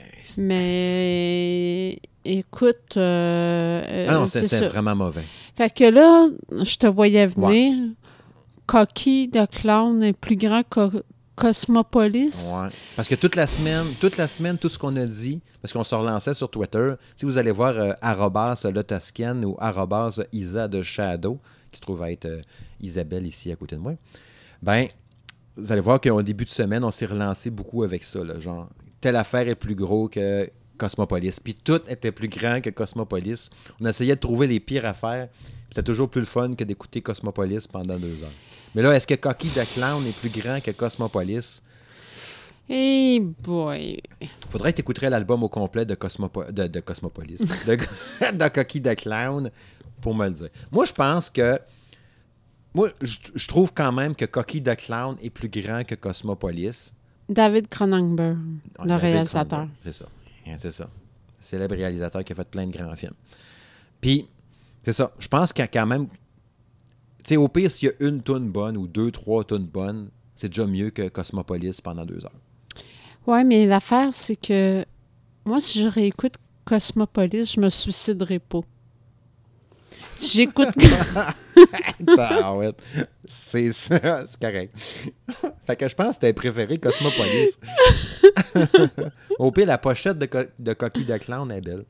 [0.84, 5.24] Mais écoute, euh, euh, ah non, c'est vraiment mauvais.
[5.56, 7.92] Fait que là, je te voyais venir.
[8.66, 11.04] Coquille de clown est plus grand que
[11.36, 12.52] Cosmopolis.
[12.54, 12.70] Ouais.
[12.96, 15.84] Parce que toute la semaine, toute la semaine, tout ce qu'on a dit, parce qu'on
[15.84, 18.64] se relançait sur Twitter, si vous allez voir euh, arrobas
[19.44, 21.40] ou arrobas Isa de Shadow,
[21.74, 22.42] qui se trouve être euh,
[22.80, 23.94] Isabelle ici à côté de moi,
[24.62, 24.88] ben,
[25.58, 28.24] vous allez voir qu'au début de semaine, on s'est relancé beaucoup avec ça.
[28.24, 28.70] là, genre,
[29.02, 31.40] telle affaire est plus gros que Cosmopolis.
[31.44, 33.50] Puis tout était plus grand que Cosmopolis.
[33.80, 35.28] On essayait de trouver les pires affaires.
[35.70, 38.32] C'était toujours plus le fun que d'écouter Cosmopolis pendant deux heures.
[38.74, 41.62] Mais là, est-ce que Coquille de Clown est plus grand que Cosmopolis?
[42.70, 44.02] Hey boy.
[44.50, 47.76] Faudrait que tu écouterais l'album au complet de, Cosmopo- de, de Cosmopolis, de,
[48.38, 49.52] de Coquille de Clown,
[50.04, 50.50] pour me le dire.
[50.72, 51.58] Moi, je pense que.
[52.76, 56.92] Moi, je, je trouve quand même que Coquille de Clown est plus grand que Cosmopolis.
[57.30, 58.38] David Cronenberg,
[58.80, 59.68] le David réalisateur.
[59.84, 60.06] C'est ça.
[60.58, 60.90] C'est ça.
[61.40, 63.14] Célèbre réalisateur qui a fait plein de grands films.
[64.02, 64.28] Puis,
[64.84, 65.12] c'est ça.
[65.20, 66.08] Je pense qu'il y a quand même.
[66.08, 66.16] Tu
[67.26, 70.50] sais, au pire, s'il y a une toune bonne ou deux, trois tunes bonnes, c'est
[70.50, 72.40] déjà mieux que Cosmopolis pendant deux heures.
[73.26, 74.84] Ouais, mais l'affaire, c'est que
[75.46, 76.34] moi, si je réécoute
[76.66, 78.62] Cosmopolis, je me suiciderai pas.
[80.22, 80.68] J'écoute.
[83.26, 84.76] C'est ça, c'est correct.
[85.66, 87.58] fait que je pense que t'as préféré Cosmopolis.
[89.40, 91.86] Au pire, la pochette de, co- de Coquille de Clown est belle.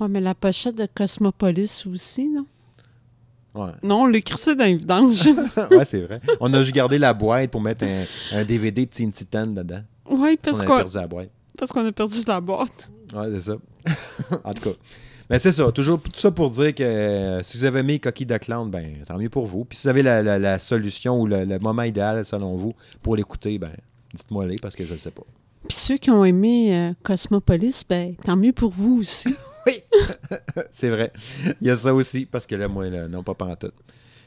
[0.00, 2.46] ouais, mais la pochette de Cosmopolis aussi, non?
[3.54, 5.26] Ouais, Non, on l'écrit ça dans les vidanges.
[5.70, 6.20] ouais c'est vrai.
[6.40, 9.82] On a juste gardé la boîte pour mettre un, un DVD de Teen Titan dedans.
[10.08, 11.30] oui, parce qu'on perdu la boîte.
[11.58, 12.88] parce qu'on a perdu la boîte.
[13.14, 13.56] Ouais, c'est ça.
[14.44, 14.76] en tout cas.
[15.30, 15.70] Mais c'est ça.
[15.72, 18.96] Toujours tout ça pour dire que euh, si vous avez aimé Coquille de Clown, ben,
[19.06, 19.64] tant mieux pour vous.
[19.64, 22.74] Puis si vous avez la, la- la solution ou le, le moment idéal, selon vous,
[23.02, 23.72] pour l'écouter, ben,
[24.14, 25.22] dites-moi les parce que je ne sais pas.
[25.68, 29.34] Puis ceux qui ont aimé euh, Cosmopolis, ben, tant mieux pour vous aussi.
[29.64, 29.74] Oui,
[30.72, 31.12] c'est vrai.
[31.60, 33.74] Il y a ça aussi, parce que là, moi, là, non, pas pantoute.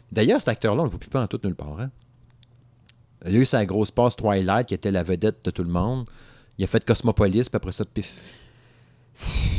[0.09, 1.77] D'ailleurs, cet acteur-là, on ne le voit plus pantoute nulle part.
[1.77, 1.91] Hein?
[3.27, 6.05] Il a eu sa grosse passe Twilight, qui était la vedette de tout le monde.
[6.57, 8.31] Il a fait Cosmopolis, puis après ça, pif.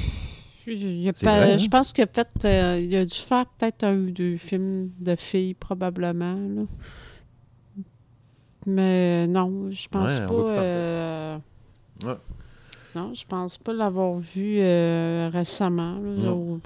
[0.66, 1.58] Il y a C'est pas- vrai, hein?
[1.58, 4.90] Je pense qu'il a, fait, euh, il a dû faire peut-être un ou deux films
[4.98, 6.34] de filles, probablement.
[6.34, 6.62] là.
[8.66, 10.32] Mais non, je pense Ouais, pas.
[10.34, 11.38] euh,
[12.04, 12.14] Ouais.
[12.94, 15.98] Non, je pense pas l'avoir vu euh, récemment.
[16.00, 16.32] là.
[16.32, 16.58] En.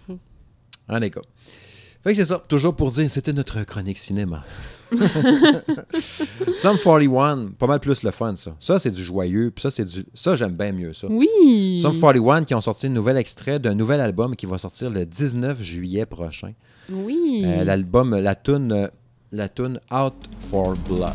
[2.02, 2.38] Fait que c'est ça.
[2.48, 4.44] Toujours pour dire, c'était notre chronique cinéma.
[6.56, 8.54] Sum 41, pas mal plus le fun, ça.
[8.58, 10.04] Ça, c'est du joyeux, puis ça, c'est du.
[10.14, 11.06] Ça, j'aime bien mieux ça.
[11.10, 11.78] Oui!
[11.80, 15.06] Sum 41 qui ont sorti un nouvel extrait d'un nouvel album qui va sortir le
[15.06, 16.52] 19 juillet prochain.
[16.90, 17.42] Oui!
[17.44, 18.88] Euh, L'album, la tune, euh,
[19.32, 21.12] la tune Out for Blood.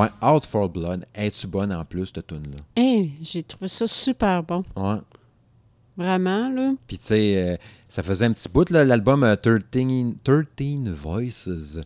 [0.00, 1.04] Ouais, Out for Blood.
[1.14, 2.56] Es-tu bonne en plus, cette tune-là?
[2.74, 4.64] Hey, j'ai trouvé ça super bon.
[4.76, 4.96] Ouais.
[5.96, 6.72] Vraiment, là.
[6.86, 9.58] Puis, tu sais, euh, ça faisait un petit bout, là, l'album euh, 13,
[10.22, 11.78] 13 Voices.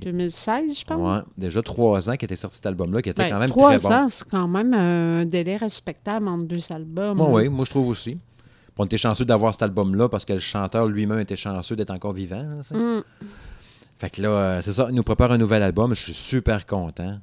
[0.00, 1.00] 2016, je pense.
[1.00, 3.88] Ouais, déjà trois ans qu'était sorti cet album-là, qui était Ben, quand même trois très
[3.88, 3.94] bon.
[3.94, 7.16] ans, c'est quand même un délai respectable entre deux albums.
[7.16, 7.34] Moi, là.
[7.34, 8.18] oui, moi, je trouve aussi.
[8.78, 12.12] On était chanceux d'avoir cet album-là parce que le chanteur lui-même était chanceux d'être encore
[12.12, 12.42] vivant.
[12.42, 12.78] là.
[12.78, 13.02] Mm.
[13.98, 15.94] Fait que là, euh, c'est ça, il nous prépare un nouvel album.
[15.94, 17.18] Je suis super content.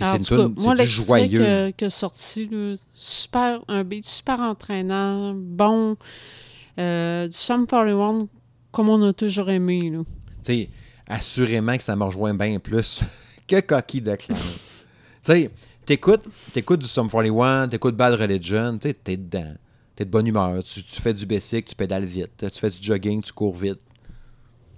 [0.00, 1.38] Puis Alors, c'est une moi, c'est l'extrait joyeux.
[1.40, 5.96] que, que sorti, là, super, un beat super entraînant, bon,
[6.78, 8.26] euh, du Sum 41,
[8.72, 9.78] comme on a toujours aimé.
[9.82, 10.02] Tu
[10.42, 10.68] sais,
[11.06, 13.02] assurément que ça me rejoint bien plus
[13.46, 14.38] que Coquille de Clown.
[14.40, 14.46] tu
[15.20, 15.50] sais,
[15.84, 16.24] t'écoutes,
[16.54, 19.52] t'écoutes du Sum 41, t'écoutes Bad Religion, tu t'es dedans.
[19.96, 20.64] T'es de bonne humeur.
[20.64, 22.30] Tu, tu fais du basic, tu pédales vite.
[22.38, 23.80] Tu fais du jogging, tu cours vite.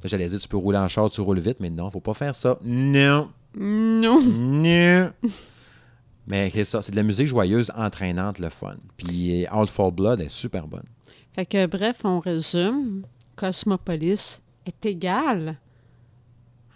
[0.02, 2.34] J'allais dire, tu peux rouler en char, tu roules vite, mais non, faut pas faire
[2.34, 2.58] ça.
[2.64, 3.30] Non.
[3.56, 4.20] Non.
[4.22, 5.12] Non.
[6.26, 8.76] Mais c'est ça, c'est de la musique joyeuse, entraînante, le fun.
[8.96, 10.86] Puis All for Blood est super bonne.
[11.34, 13.02] Fait que, bref, on résume.
[13.36, 15.56] Cosmopolis est égal.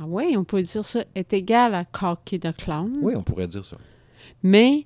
[0.01, 1.05] Ah oui, on peut dire ça.
[1.15, 2.99] Est égal à Cocky the Clown.
[3.01, 3.77] Oui, on pourrait dire ça.
[4.43, 4.85] Mais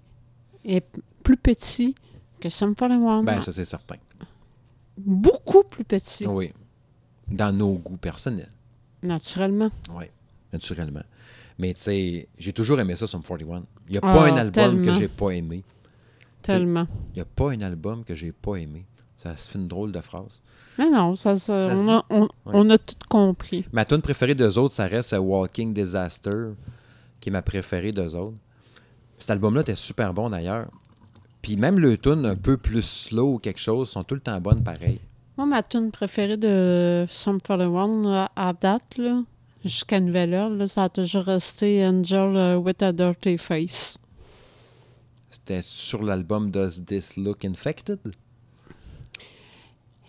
[0.64, 0.84] est
[1.22, 1.94] plus petit
[2.40, 3.22] que Sum 41.
[3.24, 3.96] Ben, ça, c'est certain.
[4.98, 6.52] Beaucoup plus petit, Oui.
[7.28, 8.50] Dans nos goûts personnels.
[9.02, 9.70] naturellement.
[9.94, 10.04] Oui,
[10.52, 11.02] naturellement.
[11.60, 13.64] Mais tu sais, j'ai toujours aimé ça, Sum 41.
[13.88, 15.62] Il n'y a Ah, pas un album que j'ai pas aimé.
[16.40, 16.86] Tellement.
[17.10, 18.86] Il n'y a pas un album que j'ai pas aimé.
[19.16, 20.40] Ça se fait une drôle de phrase.
[20.78, 23.66] Non, non, ça, ça- Ça se on, a, on- on a tout compris.
[23.72, 26.52] Ma tune préférée d'eux autres, ça reste Walking Disaster,
[27.20, 28.38] qui est ma préférée d'eux autres.
[29.18, 30.68] Cet album-là était super bon d'ailleurs.
[31.42, 34.40] Puis même le tune un peu plus slow ou quelque chose sont tout le temps
[34.40, 34.98] bonnes pareil.
[35.36, 39.22] Moi, ma tune préférée de Sum 41 là, à date, là,
[39.64, 43.98] jusqu'à nouvelle heure, là, ça a toujours resté Angel euh, with a Dirty Face.
[45.30, 48.00] C'était sur l'album Does This Look Infected?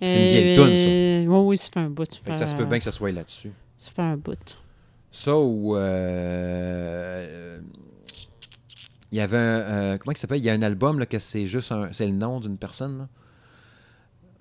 [0.02, 0.66] C'est une vieille toune,
[1.28, 1.32] ça.
[1.32, 2.12] Oui, oui, ça fait un bout.
[2.24, 3.52] Fait ça se peut bien que ça soit là-dessus.
[3.78, 4.58] Ça fait un bout.
[5.12, 5.76] Ça ou.
[5.78, 7.60] euh,
[9.12, 9.60] Il y avait un.
[9.60, 10.40] euh, comment il s'appelle?
[10.40, 11.92] Il y a un album là, que c'est juste un.
[11.92, 12.98] C'est le nom d'une personne.
[12.98, 13.08] Là.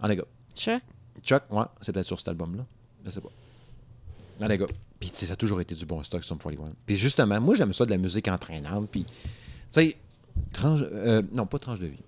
[0.00, 0.24] Ah, les gars.
[0.54, 0.82] Check.
[1.22, 2.64] Chuck, ouais, c'est peut-être sur cet album-là.
[3.04, 3.28] Je sais pas.
[4.40, 4.66] Ah, les gars.
[5.00, 6.72] Puis, tu sais, ça a toujours été du bon stock, Sum 41.
[6.86, 8.88] Puis, justement, moi, j'aime ça de la musique entraînante.
[8.90, 9.12] Puis, tu
[9.72, 9.96] sais,
[10.52, 10.80] tranche.
[10.82, 12.02] euh, non, pas tranche de vie.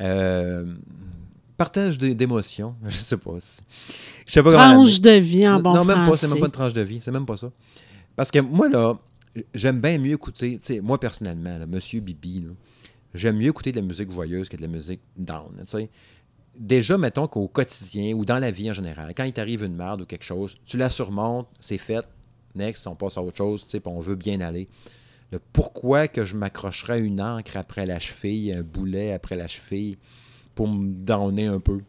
[0.00, 0.74] Euh,
[1.56, 2.74] partage d'é- d'émotions.
[2.86, 3.34] Je sais pas.
[4.26, 4.82] Je sais pas comment.
[4.84, 7.00] Tranche de vie en bon non, même pas, c'est même pas une tranche de vie,
[7.02, 7.50] c'est même pas ça.
[8.16, 8.98] Parce que moi, là,
[9.54, 12.50] j'aime bien mieux écouter, tu sais, moi personnellement, là, Monsieur Bibi, là,
[13.14, 15.90] j'aime mieux écouter de la musique joyeuse que de la musique down, tu sais.
[16.58, 20.02] Déjà, mettons qu'au quotidien ou dans la vie en général, quand il t'arrive une merde
[20.02, 22.04] ou quelque chose, tu la surmontes, c'est fait,
[22.54, 24.68] next, on passe à autre chose, on veut bien aller.
[25.30, 29.96] Le pourquoi que je m'accrocherais une encre après la cheville, un boulet après la cheville,
[30.54, 31.80] pour me downer un peu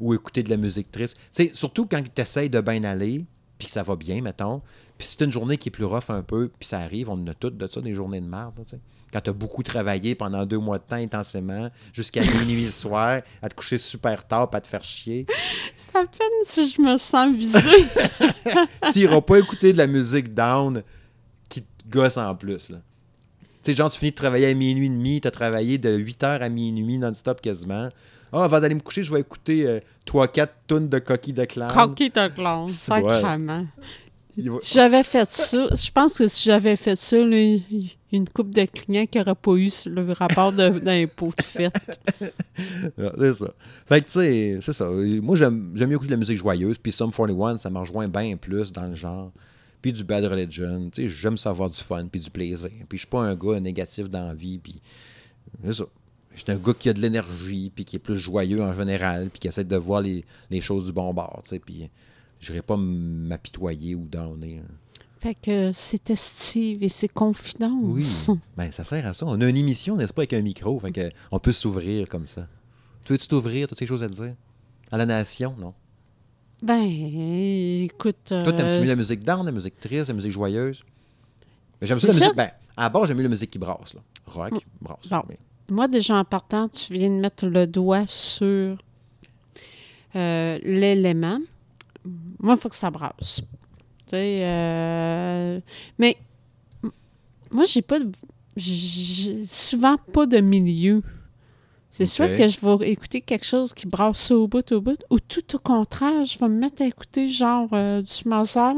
[0.00, 1.16] ou écouter de la musique triste.
[1.32, 3.26] Tu sais, surtout quand tu essayes de bien aller,
[3.58, 4.62] puis que ça va bien, mettons.
[4.98, 7.26] Puis c'est une journée qui est plus rough un peu, puis ça arrive, on en
[7.26, 8.54] a toutes de ça, des journées de merde.
[8.66, 8.80] tu sais.
[9.12, 13.20] Quand tu as beaucoup travaillé pendant deux mois de temps intensément, jusqu'à minuit le soir,
[13.42, 15.26] à te coucher super tard, pas te faire chier,
[15.76, 17.60] Ça peine si je me sens visée.
[18.92, 20.82] tu n'iras pas écouter de la musique down
[21.48, 22.68] qui te gosse en plus.
[22.68, 22.74] Tu
[23.62, 26.40] sais, genre, tu finis de travailler à minuit et demi, tu as travaillé de 8h
[26.40, 27.90] à minuit non-stop quasiment.
[28.32, 31.70] Ah, avant d'aller me coucher, je vais écouter 3-4 tonnes de coquilles de clown.
[31.70, 32.98] Cocky de clown, C'est.
[32.98, 34.01] Il
[34.38, 37.56] va- Si j'avais fait ça, je pense que si j'avais fait ça, là,
[38.12, 41.72] une coupe de clients qui n'aurait pas eu le rapport de- d'impôt de fait.
[42.98, 43.52] Ah, C'est ça.
[43.86, 44.86] Fait que, tu sais, c'est ça.
[44.88, 46.78] Moi, j'aime mieux écouter de la musique joyeuse.
[46.78, 49.32] Puis Sum 41, ça me rejoint bien plus dans le genre.
[49.80, 50.90] Puis du Bad Religion.
[50.92, 52.70] Tu sais, j'aime ça avoir du fun, puis du plaisir.
[52.88, 54.58] Puis je suis pas un gars négatif dans la vie.
[54.58, 54.80] Puis
[55.64, 55.84] c'est ça.
[56.34, 59.28] Je suis un gars qui a de l'énergie, puis qui est plus joyeux en général,
[59.30, 61.58] puis qui essaie de voir les, les choses du bon bord, tu sais.
[61.58, 61.90] Puis
[62.42, 64.58] je pas m'apitoyer ou downer.
[64.58, 64.74] hein.
[65.20, 68.28] Fait que c'était Steve et ses confidences.
[68.28, 68.36] Oui.
[68.56, 69.24] Ben, ça sert à ça.
[69.26, 70.78] On a une émission, n'est-ce pas, avec un micro?
[70.80, 72.48] Fait que on peut s'ouvrir comme ça.
[73.04, 73.68] Tu veux-tu t'ouvrir?
[73.68, 74.34] Toutes ces choses à dire?
[74.90, 75.74] À la nation, non?
[76.60, 78.16] Ben, écoute.
[78.26, 80.82] Toi, t'aimes-tu euh, mieux la musique down, la musique triste, la musique joyeuse?
[81.80, 82.36] J'aime ça la C'est musique.
[82.36, 84.00] Ben, à base, j'aime mieux la musique qui brasse, là.
[84.26, 85.08] Rock, brasse.
[85.08, 85.22] Bon.
[85.28, 85.38] Mais-
[85.70, 88.76] Moi, déjà en partant, tu viens de mettre le doigt sur
[90.16, 91.38] euh, l'élément.
[92.40, 93.40] Moi, il faut que ça brasse.
[94.06, 95.60] Tu sais, euh,
[95.98, 96.16] mais
[97.52, 98.10] moi, j'ai pas de-
[98.56, 101.02] j'ai souvent pas de milieu.
[101.90, 102.08] C'est Ok.
[102.08, 105.54] soit que je vais écouter quelque chose qui brasse au bout, au bout, ou tout
[105.56, 108.74] au contraire, je vais me mettre à écouter genre euh, du Mozart.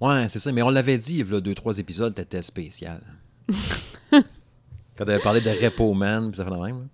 [0.00, 0.52] Ouais, c'est ça.
[0.52, 3.00] Mais on l'avait dit, il y a deux, trois épisodes, t'étais spécial.
[4.10, 6.80] Quand t'avais parlé de Repo Man, puis ça fait la même.
[6.80, 6.84] là.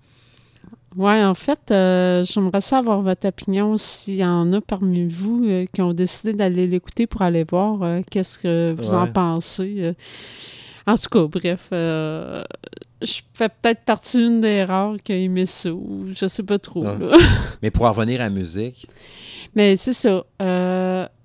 [0.96, 5.66] Oui, en fait, euh, j'aimerais savoir votre opinion s'il y en a parmi vous euh,
[5.72, 9.94] qui ont décidé d'aller l'écouter pour aller voir euh, qu'est-ce que vous en pensez.
[10.86, 15.70] En tout cas, bref, je fais peut-être partie d'une des rares qui a aimé ça,
[15.70, 16.82] ou je sais pas trop.
[16.82, 16.98] Ouais.
[16.98, 17.16] là.
[17.62, 18.88] Mais pour en revenir à la musique,
[19.54, 20.24] Mais c'est ça.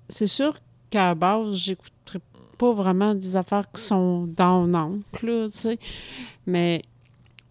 [0.08, 0.54] c'est sûr
[0.90, 2.18] qu'à la base, j'écouterai
[2.58, 5.78] pas vraiment des affaires qui sont dans l'oncle, tu sais.
[6.46, 6.82] Mais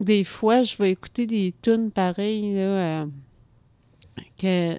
[0.04, 3.06] des fois, je vais écouter des tunes pareilles, là, euh,
[4.38, 4.78] que,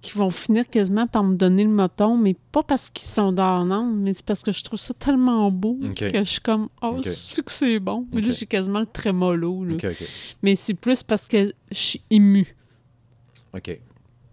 [0.00, 3.84] qui vont finir quasiment par me donner le moton, mais pas parce qu'ils sont dormants,
[3.86, 7.04] mais c'est parce que je trouve ça tellement beau que je suis comme, oh, Ok.
[7.04, 8.06] c'est que c'est bon?
[8.12, 9.64] Mais là, j'ai quasiment le trémolo.
[9.64, 9.76] là.
[10.42, 12.56] Mais c'est plus parce que je suis émue.
[13.54, 13.78] OK.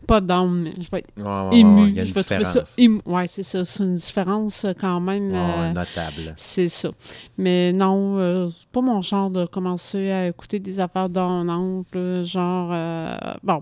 [0.07, 2.99] Pas down, mais je vais être Ouais, ouais, ouais, une je vais trouver ça ému.
[3.05, 3.65] Ouais, c'est ça.
[3.65, 5.31] C'est une différence euh, quand même.
[5.33, 6.33] Euh, notable.
[6.37, 6.89] c'est ça.
[7.37, 12.23] Mais non, euh, c'est pas mon genre de commencer à écouter des affaires d'un oncle.
[12.23, 13.59] Genre, euh, bon.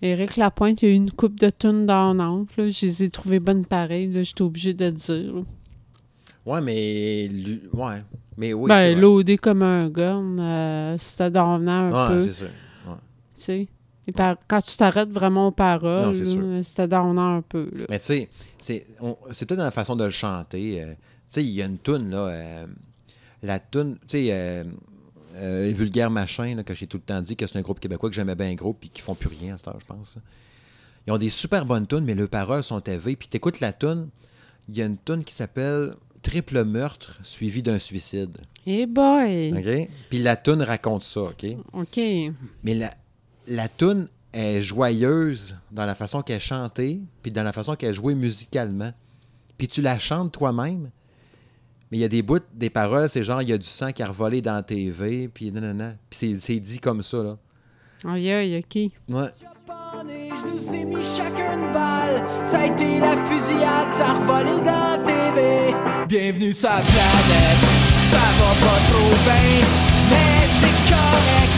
[0.00, 2.14] Éric Lapointe, il y a eu une coupe de tunes là.
[2.56, 4.10] Je les ai trouvées bonnes pareilles.
[4.24, 5.34] J'étais obligée de le dire.
[5.34, 5.42] là.
[6.46, 7.28] Ouais, mais.
[7.74, 8.02] Ouais.
[8.38, 8.68] Mais oui.
[8.68, 12.22] ben, loadé comme un gun, c'était dormant un peu.
[12.22, 12.46] c'est Tu sûr.
[12.86, 12.94] Ouais.
[13.34, 13.68] sais?
[14.12, 16.14] Par- Quand tu t'arrêtes vraiment aux paroles,
[16.64, 17.68] c'était dormant un peu.
[17.74, 17.84] là.
[17.88, 18.28] Mais tu sais,
[18.58, 18.86] c'est
[19.46, 20.82] peut-être dans la façon de le chanter.
[20.82, 20.94] euh, tu
[21.28, 22.18] sais, il y a une toune, là.
[22.28, 22.66] euh,
[23.42, 24.64] la toune, tu sais, euh,
[25.36, 28.08] euh, Vulgaire Machin, là, que j'ai tout le temps dit que c'est un groupe québécois
[28.10, 30.16] que j'aimais bien gros puis qui font plus rien à cette heure, je pense.
[31.06, 33.14] Ils ont des super bonnes tunes, mais leurs paroles sont élevées.
[33.16, 34.08] Puis t'écoutes la toune,
[34.68, 38.36] il y a une toune qui s'appelle Triple meurtre suivi d'un suicide.
[38.66, 39.52] Eh boy!
[39.56, 39.88] OK?
[40.10, 41.46] Puis la toune raconte ça, OK?
[41.72, 41.96] OK.
[42.64, 42.90] Mais la,
[43.48, 47.90] la toune est joyeuse dans la façon qu'elle est chantée, puis dans la façon qu'elle
[47.90, 48.92] est jouée musicalement.
[49.56, 50.90] Puis tu la chantes toi-même,
[51.90, 53.90] mais il y a des bouts, des paroles, c'est genre, il y a du sang
[53.92, 55.94] qui a revolé dans la TV, puis non, non, non.
[56.10, 57.36] Puis c'est- c'est dit comme ça, là.
[58.06, 58.74] Aïe, aïe, OK.
[58.76, 59.28] Ouais.
[59.40, 62.22] Japonais, je nous ai mis chacun une balle.
[62.44, 65.74] Ça a été la fusillade, ça a revolé dans la TV.
[66.06, 67.64] Bienvenue sur la planète,
[68.10, 69.66] ça va pas trop bien,
[70.10, 71.57] mais c'est correct.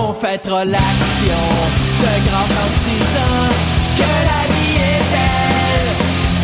[0.00, 1.44] On fêtera l'action
[2.00, 3.48] de grâce en disant
[3.96, 5.90] que la vie est belle.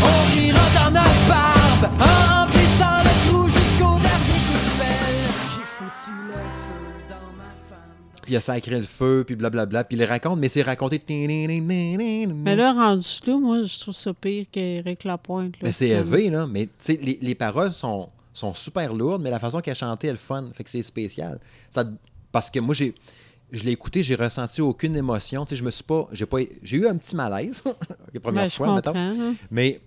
[0.03, 5.31] On rira dans notre barbe en remplissant le trou jusqu'au dernier coup de pelle.
[5.55, 7.95] J'ai foutu le feu dans ma femme.
[8.23, 9.85] Puis il a sacré le feu, puis blablabla.
[9.85, 11.01] Puis il les raconte, mais c'est raconté.
[11.09, 15.53] Mais Mais là, rendu là, moi, je trouve ça pire qu'Éric Lapointe.
[15.53, 16.47] là, Mais c'est élevé, là.
[16.49, 20.09] Mais tu sais, les, les paroles sont, sont super lourdes, mais la façon qu'elle chantait
[20.09, 20.51] est le fun.
[20.55, 21.39] Fait que c'est spécial.
[21.71, 21.85] Ça,
[22.33, 22.95] parce que moi, j'ai.
[23.53, 25.45] Je l'ai écouté, j'ai ressenti aucune émotion.
[25.45, 26.09] Tu sais, je me suis pas.
[26.13, 26.39] J'ai pas.
[26.63, 27.63] J'ai eu un petit malaise
[28.15, 28.93] la première Ben, fois, mettons.
[28.93, 29.13] là.
[29.51, 29.81] Mais,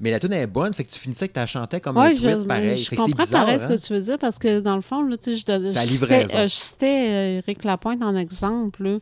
[0.00, 2.14] mais la tune est bonne, fait que tu finissais que tu chantais comme Ouais, un
[2.14, 2.76] tweet pareil.
[2.76, 3.44] je Fait comprends bizarre.
[3.44, 3.68] pareil ce hein?
[3.68, 6.04] que tu veux dire parce que dans le fond, là, tu sais, je, la je
[6.36, 8.82] euh, je citais euh, Éric Lapointe en exemple.
[8.82, 8.90] là.
[8.90, 8.98] Euh,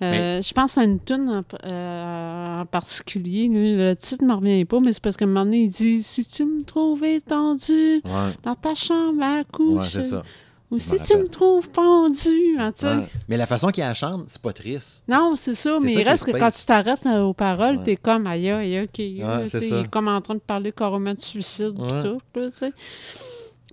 [0.00, 3.48] Mais- Je pense à une tune en, euh, en particulier.
[3.52, 6.02] Le titre ne me revient pas, mais c'est parce qu'à un moment donné, il dit
[6.02, 10.22] Si tu me trouves étendu Ouais, dans ta chambre à coucher, ouais, c'est ça.
[10.70, 12.56] Ou si tu me trouves pendu.
[12.58, 12.86] hein, tu.
[12.86, 13.06] Ouais.
[13.28, 15.02] Mais la façon qu'il la chante, c'est pas triste.
[15.06, 17.84] Non, c'est ça, mais ça il reste que quand tu t'arrêtes euh, aux paroles, Ouais.
[17.84, 18.98] t'es comme aïe, aïe, ok.
[18.98, 22.48] Il est comme en train de parler carrément de suicide pis tout, là.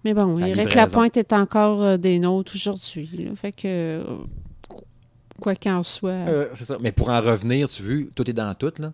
[0.04, 0.78] Mais bon, Sa Éric livraison.
[0.80, 3.30] Lapointe est encore euh, des nôtres aujourd'hui.
[3.36, 4.04] Fait que, euh,
[5.40, 6.10] quoi qu'en soit.
[6.12, 6.78] Euh, c'est ça.
[6.82, 8.94] Mais pour en revenir, tu vois, tout est dans tout, là.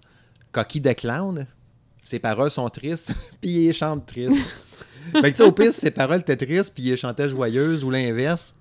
[0.52, 1.46] Coquille de clown,
[2.04, 4.38] ses paroles sont tristes, puis il chante triste.
[5.12, 7.92] fait que tu sais, au pire, ses paroles étaient tristes, puis il chantait joyeuses, ou
[7.92, 8.56] l'inverse.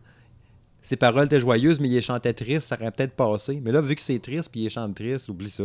[0.87, 3.61] Ses paroles étaient joyeuses, mais il les chantait tristes, ça aurait peut-être passé.
[3.61, 5.65] Mais là, vu que c'est triste, puis il les chante triste, oublie ça.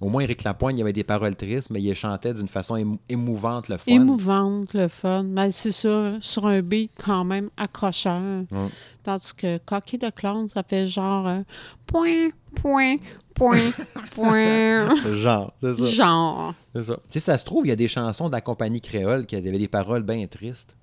[0.00, 2.48] Au moins, Éric Lapointe, il y avait des paroles tristes, mais il les chantait d'une
[2.48, 3.92] façon émou- émouvante, le fun.
[3.92, 5.22] Émouvante, le fun.
[5.22, 8.20] Mais c'est ça, sur un beat quand même accrocheur.
[8.50, 8.68] Ouais.
[9.04, 11.42] Tandis que Coquille de clown, ça fait genre euh,
[11.86, 12.96] point, point,
[13.36, 13.70] point,
[14.16, 14.96] point.
[15.16, 15.84] Genre, c'est ça.
[15.86, 16.54] genre.
[16.74, 16.94] C'est ça.
[16.94, 19.36] Tu sais, ça se trouve, il y a des chansons de la compagnie créole qui
[19.36, 20.76] avaient des paroles bien tristes.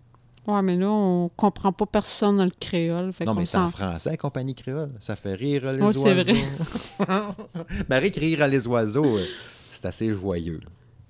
[0.45, 3.13] Ouais, mais là, on comprend pas personne dans le créole.
[3.13, 4.91] Fait Non, mais c'est en français, compagnie créole.
[4.99, 6.33] Ça fait rire les Ouais, c'est oiseaux.
[6.99, 7.25] vrai.
[7.87, 9.25] ben, rire, rire les oiseaux, euh,
[9.71, 10.59] c'est assez joyeux.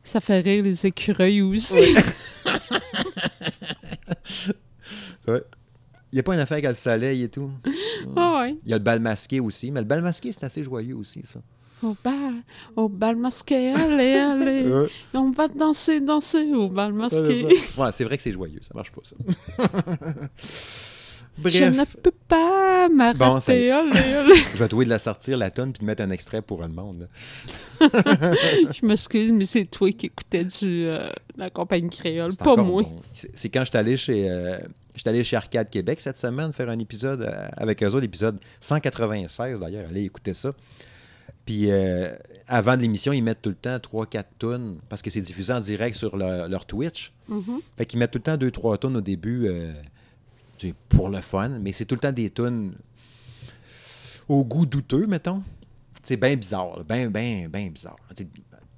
[0.04, 1.96] Ça fait rire les écureuils aussi.
[5.28, 5.42] Ouais.
[6.12, 7.50] Il n'y a pas une affaire avec le soleil et tout?
[8.16, 8.56] Ah ouais.
[8.66, 11.24] Il y a le bal masqué aussi, mais le bal masqué, c'est assez joyeux aussi,
[11.24, 11.40] ça.
[11.84, 12.34] Au bal,
[12.76, 14.64] au bal masqué, allez, allez.
[14.74, 14.88] Ouais.
[15.14, 17.46] On va danser, danser au bal masqué.
[17.78, 19.16] Ouais, c'est vrai que c'est joyeux, ça marche pas, ça.
[21.46, 25.50] Je ne Bref, peux pas m'arrêter, Bon, ça je vais trouver de la sortir, la
[25.50, 27.10] tonne, puis de mettre un extrait pour le monde.
[27.82, 32.84] Je m'excuse, mais c'est toi qui écoutais du, euh, la compagnie créole, pas moi.
[32.84, 33.02] bon.
[33.34, 34.30] C'est quand je suis allé chez...
[34.30, 34.58] euh,
[35.06, 39.60] allé chez Arcade Québec cette semaine faire un épisode euh, avec eux autres, l'épisode 196
[39.60, 40.54] d'ailleurs, allez écouter ça.
[41.46, 42.16] Puis euh,
[42.48, 45.60] avant de l'émission, ils mettent tout le temps 3-4 tonnes parce que c'est diffusé en
[45.60, 47.12] direct sur leur, leur Twitch.
[47.28, 47.60] Mhm.
[47.78, 49.74] Fait qu'ils mettent tout le temps 2-3 tonnes au début euh,
[50.58, 52.74] tu sais, pour le fun, mais c'est tout le temps des tonnes
[54.30, 55.44] au goût douteux, mettons.
[56.02, 57.98] C'est bien bizarre, bien, bien, bien bizarre.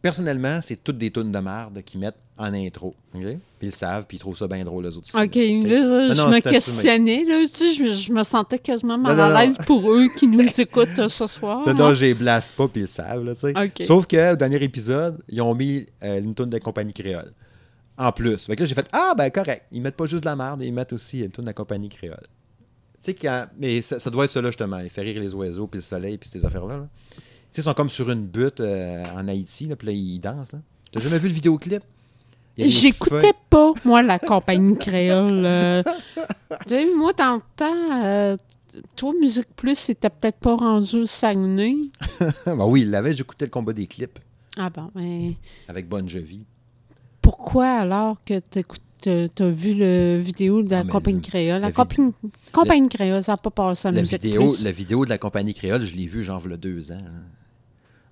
[0.05, 2.93] Personnellement, c'est toutes des tunes de merde qu'ils mettent en intro.
[3.11, 5.09] Puis ils savent, puis ils trouvent ça bien drôle, les autres.
[5.15, 9.19] OK, là, Non, je me questionnais, là, tu sais, je, je me sentais quasiment mal
[9.19, 11.67] à l'aise pour eux qui nous écoutent euh, ce soir.
[11.67, 13.83] Non, non, j'ai blast pas, puis ils savent, là, tu sais.
[13.83, 17.33] Sauf que, au dernier épisode, ils ont mis euh, une tune de compagnie créole.
[17.97, 18.45] En plus.
[18.45, 19.63] Fait que là, j'ai fait Ah, ben correct.
[19.71, 22.27] Ils mettent pas juste de la merde, ils mettent aussi une tune de compagnie créole.
[23.01, 23.47] Tu sais, quand.
[23.57, 24.77] Mais ça, ça doit être ça, là, justement.
[24.77, 26.77] Les faire rire les oiseaux, puis le soleil, puis ces affaires-là.
[26.77, 26.87] là.
[27.55, 30.51] Sais, ils sont comme sur une butte euh, en Haïti, là, puis là, ils dansent,
[30.53, 30.59] là.
[30.91, 31.83] T'as jamais vu le vidéoclip?
[32.57, 35.43] J'écoutais pas, moi, la compagnie créole.
[35.45, 35.83] euh.
[36.67, 38.37] Tu moi, dans le temps, euh,
[38.95, 41.75] toi, Musique Plus, c'était peut-être pas rendu au Saguenay.
[42.45, 44.19] ben oui, il l'avait, j'écoutais le combat des clips
[44.57, 45.35] Ah bon, mais
[45.67, 46.45] avec Bon Jovi.
[47.21, 48.61] pourquoi alors que t'as
[49.35, 51.61] t'as vu le vidéo de la Ah, compagnie le- créole?
[51.61, 52.13] La, la compagnie,
[52.53, 54.63] compagnie créole, ça n'a pas passé à La Musique vidéo, Plus.
[54.63, 56.97] la vidéo de la compagnie créole, je l'ai vue genre il y a deux ans.
[56.99, 57.21] hein,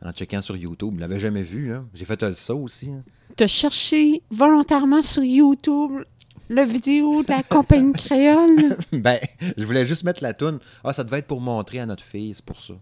[0.04, 0.94] en checkant sur YouTube.
[0.96, 1.84] Je l'avais jamais vu, là.
[1.94, 2.92] J'ai fait le saut aussi.
[2.92, 3.02] hein.
[3.36, 6.04] T'as cherché volontairement sur YouTube
[6.50, 8.78] la vidéo de la compagnie créole?
[8.92, 9.18] ben,
[9.58, 10.60] je voulais juste mettre la toune.
[10.84, 12.74] Ah, ça devait être pour montrer à notre fille, c'est pour ça.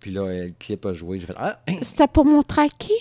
[0.00, 1.18] Puis là, le clip a joué.
[1.18, 2.92] J'ai fait Ah, hein, C'était pour montrer à qui?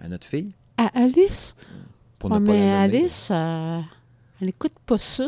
[0.00, 0.52] à notre fille?
[0.76, 1.56] À Alice?
[2.18, 2.98] Pour Ouais, ne pas mais la nommer.
[2.98, 3.80] Alice, euh,
[4.40, 5.26] elle écoute pas ça.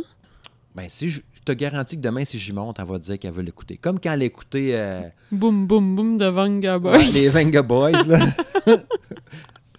[0.75, 3.33] Ben, si je, je te garantis que demain, si j'y monte, elle va dire qu'elle
[3.33, 3.77] veut l'écouter.
[3.77, 5.01] Comme quand elle écoutait euh,
[5.33, 6.99] Boum, boum, boum de Vanga Boy.
[6.99, 8.19] ouais, les Venga Boys, là.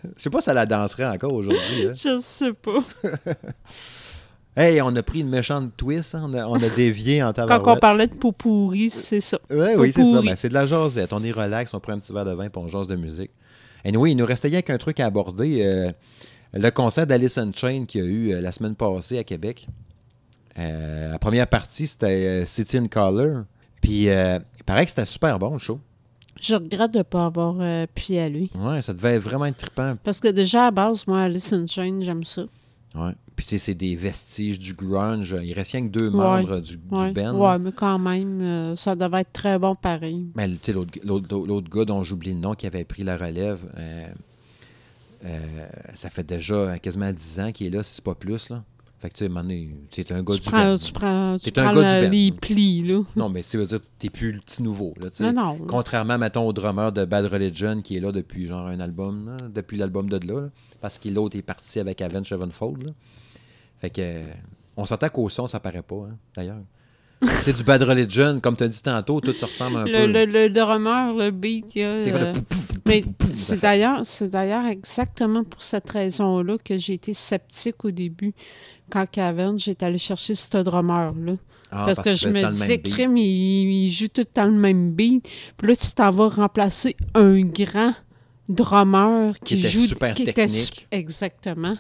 [0.04, 1.86] Je sais pas si elle la danserait encore aujourd'hui.
[1.88, 1.94] hein.
[1.96, 2.82] Je sais pas.
[4.54, 7.34] Hey, on a pris une méchante twist, hein, on, a, on a dévié en Quand
[7.48, 7.78] tabarouette.
[7.78, 9.40] on parlait de pot pourri, c'est ça.
[9.50, 10.22] Ouais, oui, c'est ça.
[10.22, 11.14] Ben, c'est de la jasette.
[11.14, 13.32] On est relax, on prend un petit verre de vin puis on jase de musique.
[13.86, 15.64] Et oui, il nous restait rien qu'un truc à aborder.
[15.64, 15.92] euh,
[16.54, 19.68] le concert d'Alice in Chain qu'il y a eu euh, la semaine passée à Québec.
[20.60, 23.44] Euh, la première partie, c'était euh, City in Color.
[23.82, 25.80] Puis, euh, il paraît que c'était super bon, le show.
[26.40, 28.50] Je regrette de ne pas avoir euh, pu y aller.
[28.56, 29.96] Ouais, ça devait vraiment être trippant.
[30.04, 32.44] Parce que déjà, à base, moi, Alice in Chains, j'aime ça.
[32.96, 33.12] Ouais.
[33.36, 35.36] Puis, tu sais, c'est des vestiges du grunge.
[35.44, 36.16] Il reste rien que deux Ouais.
[36.42, 37.34] membres du, du Ouais, band.
[37.40, 40.28] ouais mais quand même, euh, ça devait être très bon pareil.
[40.36, 44.08] Mais tu sais, l'autre- gars dont j'oublie le nom qui avait pris la relève, euh,
[45.94, 48.50] ça fait déjà quasiment 10 ans qu'il est là, si c'est pas plus.
[48.50, 48.64] Là.
[49.02, 50.78] Fait que tu sais, donné, c'est un gars Tu du prends, band.
[50.78, 52.12] tu prends, tu un prends gars du le- band.
[52.12, 53.02] les plis, là.
[53.16, 54.94] Non, mais tu veux dire, t'es plus le petit nouveau.
[55.00, 55.32] Là, tu sais.
[55.34, 55.66] Non, non.
[55.68, 59.38] Contrairement, mettons, au drummer de Bad Religion qui est là depuis genre un album, là,
[59.50, 60.50] depuis l'album de là, là,
[60.82, 62.84] parce que l'autre est parti avec Avenged Sevenfold.
[62.84, 62.92] Là.
[63.80, 64.22] Fait que,
[64.78, 66.62] on s'entend qu'au son, ça paraît pas, hein, d'ailleurs.
[67.28, 70.06] C'est du Bad Religion, comme tu as dit tantôt, tout se ressemble un Le, peu.
[70.08, 72.34] le, le drummer, le beat, il y a, C'est quoi le euh,
[72.88, 73.04] Mais
[73.34, 78.34] c'est d'ailleurs, c'est d'ailleurs exactement pour cette raison-là que j'ai été sceptique au début.
[78.90, 81.34] Quand Cavern, j'étais allé chercher ce drummer-là.
[81.74, 84.92] Ah, parce, que je me disais, crime, il, il joue tout le temps le même
[84.92, 85.26] beat.
[85.56, 87.94] Puis là, tu t'en vas remplacer un grand
[88.50, 89.86] drummer qui, Qui était joue.
[89.86, 90.88] super qui technique.
[90.92, 91.78] exactement.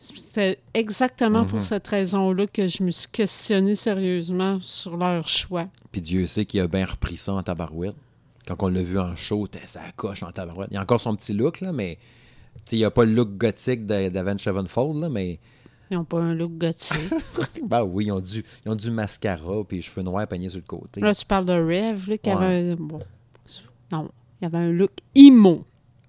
[0.00, 1.60] C'était exactement pour Mhm.
[1.60, 5.66] cette raison-là que je me suis questionné sérieusement sur leur choix.
[5.90, 7.96] Puis Dieu sait qu'il a bien repris ça en tabarouette.
[8.46, 10.68] Quand on l'a vu en show, t'es- ça coche en tabarouette.
[10.70, 11.98] Il a encore son petit look, là, mais
[12.70, 15.40] il a pas le look gothique d'A- d'Avenged Sevenfold, là, mais
[15.90, 17.10] Ils n'ont pas un look gothique.
[17.66, 20.64] bah oui, ils ont du, ils ont du mascara puis cheveux noirs peignés sur le
[20.66, 21.00] côté.
[21.00, 22.36] Là, tu parles de Rev, là, qui Ouais.
[22.36, 22.76] avait un...
[22.76, 22.98] Bon,
[23.90, 24.92] non, il y avait un look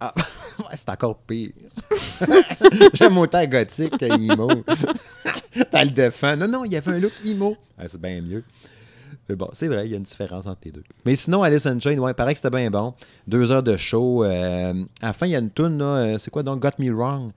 [0.02, 0.12] emo.
[0.60, 1.52] Ouais, c'est encore pire.
[2.93, 4.50] J'aime autant gothique que emo.
[5.72, 6.36] T'as le défend.
[6.36, 7.56] Non, non, il y avait un look emo.
[7.78, 8.43] Ah, c'est bien mieux.
[9.28, 10.84] Mais bon, c'est vrai, il y a une différence entre les deux.
[11.06, 12.93] Mais sinon, Alice in Chains, ouais, paraît que c'était bien bon.
[13.28, 14.24] Deux heures de show.
[14.26, 16.72] euh, à la fin, il y a une tune, là, euh, c'est quoi donc, Got
[16.80, 17.32] Me Wrong,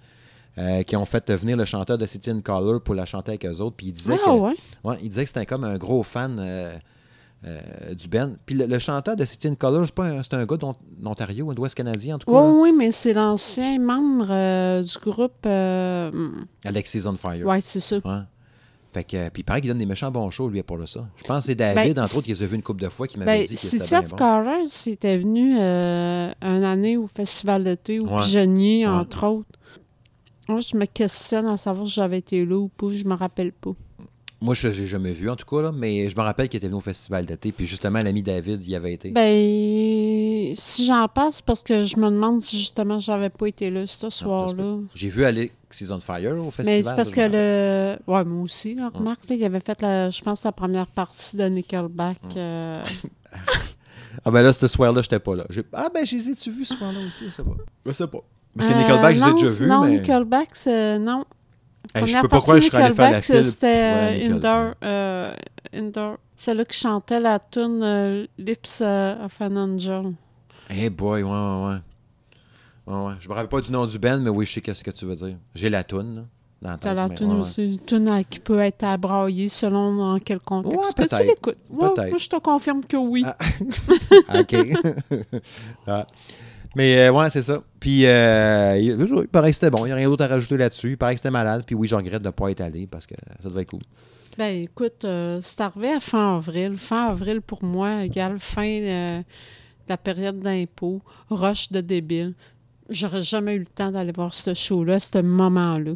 [0.58, 3.46] euh, qui ont fait venir le chanteur de City in Color pour la chanter avec
[3.46, 3.76] eux autres.
[3.76, 4.54] Puis il disait Ah que, ouais?
[4.84, 6.76] Ouais, il disait que c'était comme un gros fan euh,
[7.44, 8.36] euh, du Ben.
[8.46, 11.54] Puis le, le chanteur de City in Color, c'est pas un, gars d'On- d'Ontario, un
[11.54, 12.40] d'Ouest canadien en tout cas.
[12.40, 15.44] Oui, oui, mais c'est l'ancien membre euh, du groupe.
[15.46, 16.10] euh,
[16.64, 17.44] Alexis on Fire.
[17.46, 17.96] ouais, c'est ça.
[18.04, 18.20] Ouais.
[18.92, 21.08] Fait que, puis il paraît qu'il donne des méchants bons shows, lui, pour ça.
[21.16, 22.90] Je pense que c'est David, Ben, entre autres, qui les a vus une couple de
[22.90, 24.16] fois, qui m'avait Ben, dit que c'était bien bon.
[24.16, 28.22] Colors, c'était venu une année au Festival d'été, au Ouais.
[28.22, 28.92] Pigeonnier, Ouais.
[28.92, 29.48] entre autres.
[30.48, 33.52] Moi, je me questionne à savoir si j'avais été là ou pas, je me rappelle
[33.52, 33.70] pas.
[34.42, 36.66] Moi, je l'ai jamais vu, en tout cas, là, mais je me rappelle qu'il était
[36.66, 39.10] venu au festival d'été, puis justement, l'ami David y avait été.
[39.10, 43.86] Ben, si j'en passe, parce que je me demande si justement j'avais pas été là
[43.86, 44.78] ce soir-là.
[44.94, 46.82] J'ai vu Alexis on Fire au festival.
[46.82, 48.12] Mais c'est parce je que le.
[48.12, 51.36] Ouais, moi aussi, là, remarque, là, il avait fait, la, je pense, la première partie
[51.36, 52.18] de Nickelback.
[52.36, 52.82] euh,
[54.24, 55.46] Ah ben là, ce soir-là, j'étais pas là.
[55.50, 57.24] J'ai- Ah ben, je les ai-tu vus ce soir-là aussi?
[57.26, 57.56] Je sais pas.
[57.86, 58.18] Je sais pas.
[58.56, 59.90] Parce que euh, Nickelback, je les ai non, déjà vus, Non, mais...
[59.92, 60.98] Nickelback, c'est.
[60.98, 61.24] Non.
[61.94, 63.22] Hey, je peux pas croire que je serais allé faire la.
[63.22, 64.34] C'était euh.
[64.34, 64.74] Indoor.
[64.82, 65.34] euh,
[65.74, 66.16] Indoor.
[66.36, 70.12] C'est là qui chantait la tune euh, Lips euh, of an Angel.
[70.70, 71.76] Hey boy, ouais, ouais, ouais.
[72.86, 73.14] Ouais, ouais.
[73.20, 75.04] Je me rappelle pas du nom du band, mais oui, je sais qu'est-ce que tu
[75.04, 75.36] veux dire.
[75.54, 76.26] J'ai la toune,
[76.62, 80.18] là, T'as la tune ouais, aussi, une tune qui peut être à brailler selon dans
[80.18, 81.28] quel contexte Ouais, que tu peut-être.
[81.28, 81.58] l'écoutes.
[81.70, 83.24] Moi, je te confirme que oui.
[83.26, 83.36] Ah,
[84.40, 84.56] OK.
[85.86, 86.06] Ah.
[86.74, 87.62] Mais euh, ouais, c'est ça.
[87.80, 89.84] Puis, euh, il, paraît que c'était bon.
[89.84, 90.90] Il n'y a rien d'autre à rajouter là-dessus.
[90.90, 91.64] Il paraît que c'était malade.
[91.66, 93.82] Puis oui, je regrette de ne pas être allé parce que ça devait être cool.
[94.38, 96.76] Ben écoute, euh, c'est arrivé à fin avril.
[96.76, 99.24] Fin avril pour moi égale fin euh, de
[99.88, 102.34] la période d'impôt, rush de débile.
[102.88, 105.92] J'aurais jamais eu le temps d'aller voir ce show-là, ce moment-là.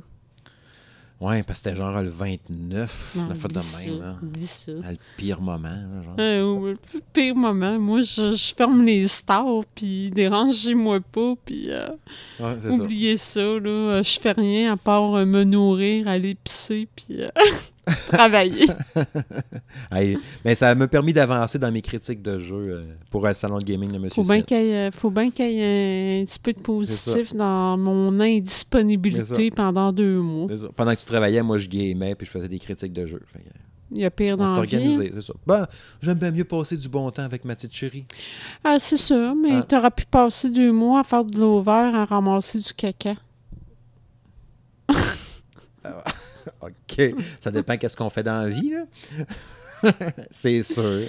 [1.18, 4.00] Ouais, parce que c'était genre le 29, Non, la fête de même.
[4.02, 4.16] Là.
[4.38, 4.72] ça.
[4.84, 5.68] Ah, Le pire moment.
[5.68, 6.14] là, genre.
[6.20, 11.70] Euh, ouais, le pire moment, moi, je, je ferme les stars, puis dérangez-moi pas, puis
[11.70, 11.88] euh,
[12.38, 12.76] Ouais, c'est ça.
[12.82, 13.40] oubliez ça.
[13.40, 13.68] là.
[13.70, 17.28] Euh, Je fais rien à part euh, me nourrir, aller pisser, puis euh,
[18.08, 18.66] travailler.
[19.92, 23.58] Hey, mais ça m'a permis d'avancer dans mes critiques de jeu euh, pour le salon
[23.58, 24.10] de gaming de M.
[24.10, 27.34] Faut bien qu'il y, ait- faut bien qu'il y ait un petit peu de positif
[27.34, 30.48] dans mon indisponibilité pendant deux mois.
[30.74, 33.22] Pendant que tu travaillais, moi, je gamais puis je faisais des critiques de jeu.
[33.32, 33.44] Fait
[33.92, 34.58] Il y a pire on dans vie.
[34.58, 35.34] organisé, c'est ça.
[35.46, 35.66] Ben,
[36.02, 38.04] j'aime bien mieux passer du bon temps avec ma petite chérie.
[38.64, 39.62] Ah, c'est sûr, mais Ah.
[39.62, 43.14] t'aurais pu passer deux mois à faire de l'over, à ramasser du caca.
[46.66, 47.14] OK.
[47.40, 48.84] Ça dépend qu'est-ce qu'on fait dans la vie, là.
[50.30, 51.02] c'est sûr.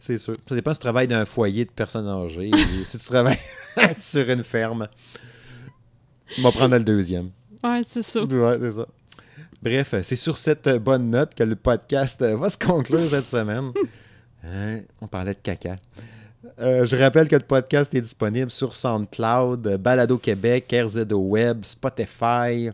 [0.00, 0.36] C'est sûr.
[0.48, 3.38] Ça dépend si tu travailles dans un foyer de personnes âgées ou si tu travailles
[3.98, 4.88] sur une ferme.
[6.38, 7.30] On va prendre le deuxième.
[7.62, 8.22] Ouais, c'est ça.
[8.22, 8.86] Ouais, c'est ça.
[9.62, 13.72] Bref, c'est sur cette bonne note que le podcast va se conclure cette semaine.
[14.46, 15.76] Hein, On parlait de caca.
[16.60, 22.70] Euh, je rappelle que le podcast est disponible sur SoundCloud, Balado Québec, RZO Web, Spotify,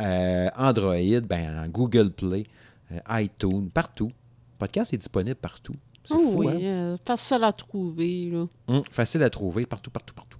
[0.00, 2.44] euh, Android, ben, Google Play,
[2.92, 4.08] euh, iTunes, partout.
[4.08, 5.74] Le podcast est disponible partout.
[6.04, 6.58] C'est Oh fou, oui, hein?
[6.62, 8.46] euh, facile à trouver, là.
[8.68, 10.38] Hum, facile à trouver, partout, partout, partout.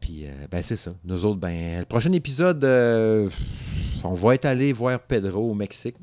[0.00, 0.92] Puis, ben, c'est ça.
[1.04, 5.96] Nous autres, ben, le prochain épisode, on va être allé voir Pedro au Mexique.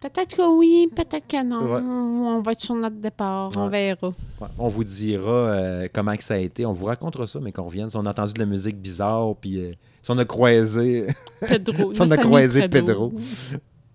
[0.00, 1.72] Peut-être que oui, peut-être que non.
[1.72, 1.80] Ouais.
[1.80, 4.08] On va être sur notre départ, on verra.
[4.40, 6.64] Ouais, On vous dira euh, comment que ça a été.
[6.64, 7.90] On vous racontera ça, mais qu'on revienne.
[7.90, 9.72] Si on a entendu de la musique bizarre, puis euh,
[10.02, 11.06] si on a croisé.
[11.40, 11.92] Pedro.
[11.92, 13.12] Si on a croisé Pedro.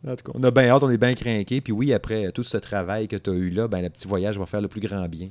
[0.05, 1.61] en tout cas, on a bien hâte, on est bien craqués.
[1.61, 4.37] Puis oui, après tout ce travail que tu as eu là, ben, le petit voyage
[4.37, 5.29] va faire le plus grand bien.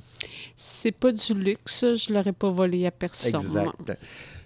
[0.55, 3.35] C'est pas du luxe, je l'aurais pas volé à personne.
[3.35, 3.93] Exact.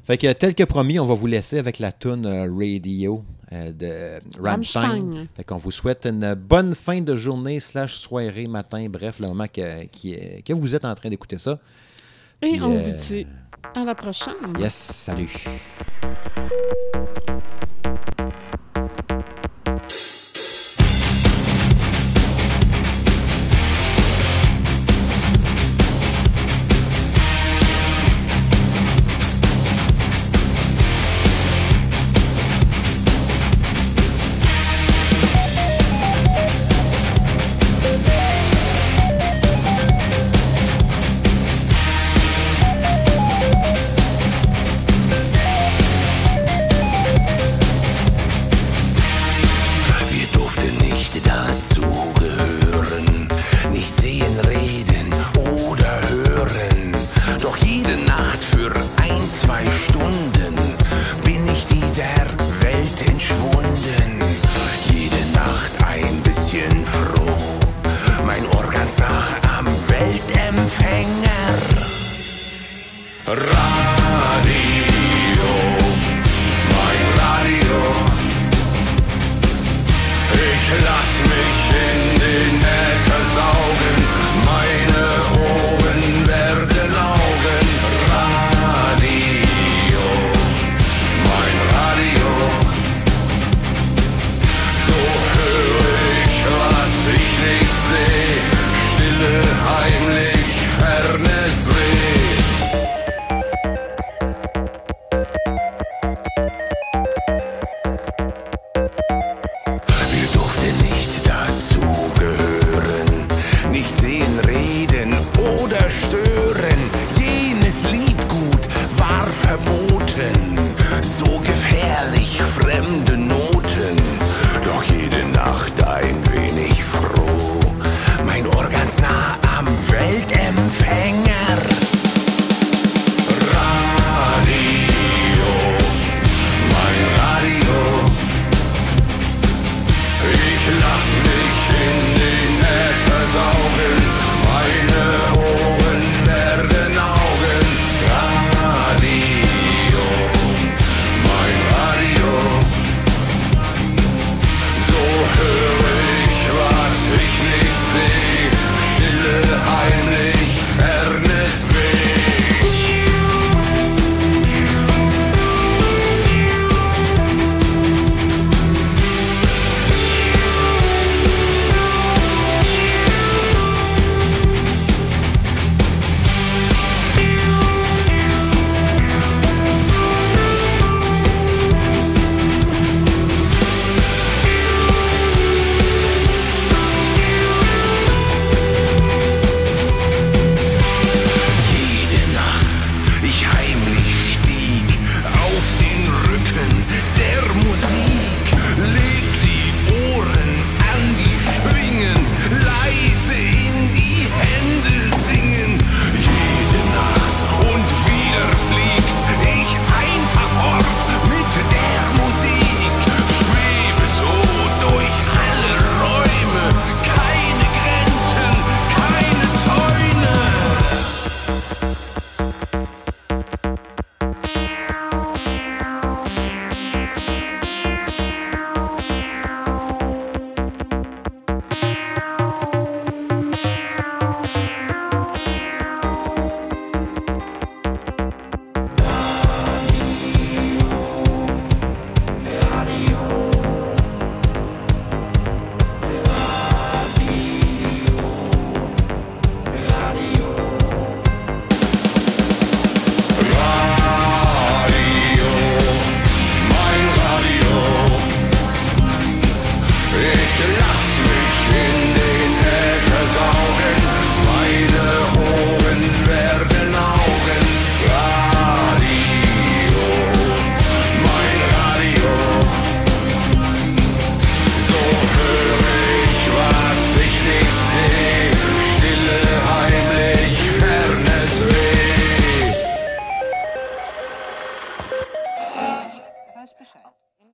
[0.04, 4.20] Fait que, tel que promis, on va vous laisser avec la tune euh, Radio de
[4.42, 5.28] Rammstein.
[5.36, 9.48] Fait qu'on vous souhaite une bonne fin de journée, slash soirée, matin, bref, le moment
[9.48, 9.86] que,
[10.42, 11.60] que vous êtes en train d'écouter ça.
[12.42, 13.28] Et on euh, vous dit
[13.76, 14.34] à la prochaine.
[14.60, 15.34] Yes, salut.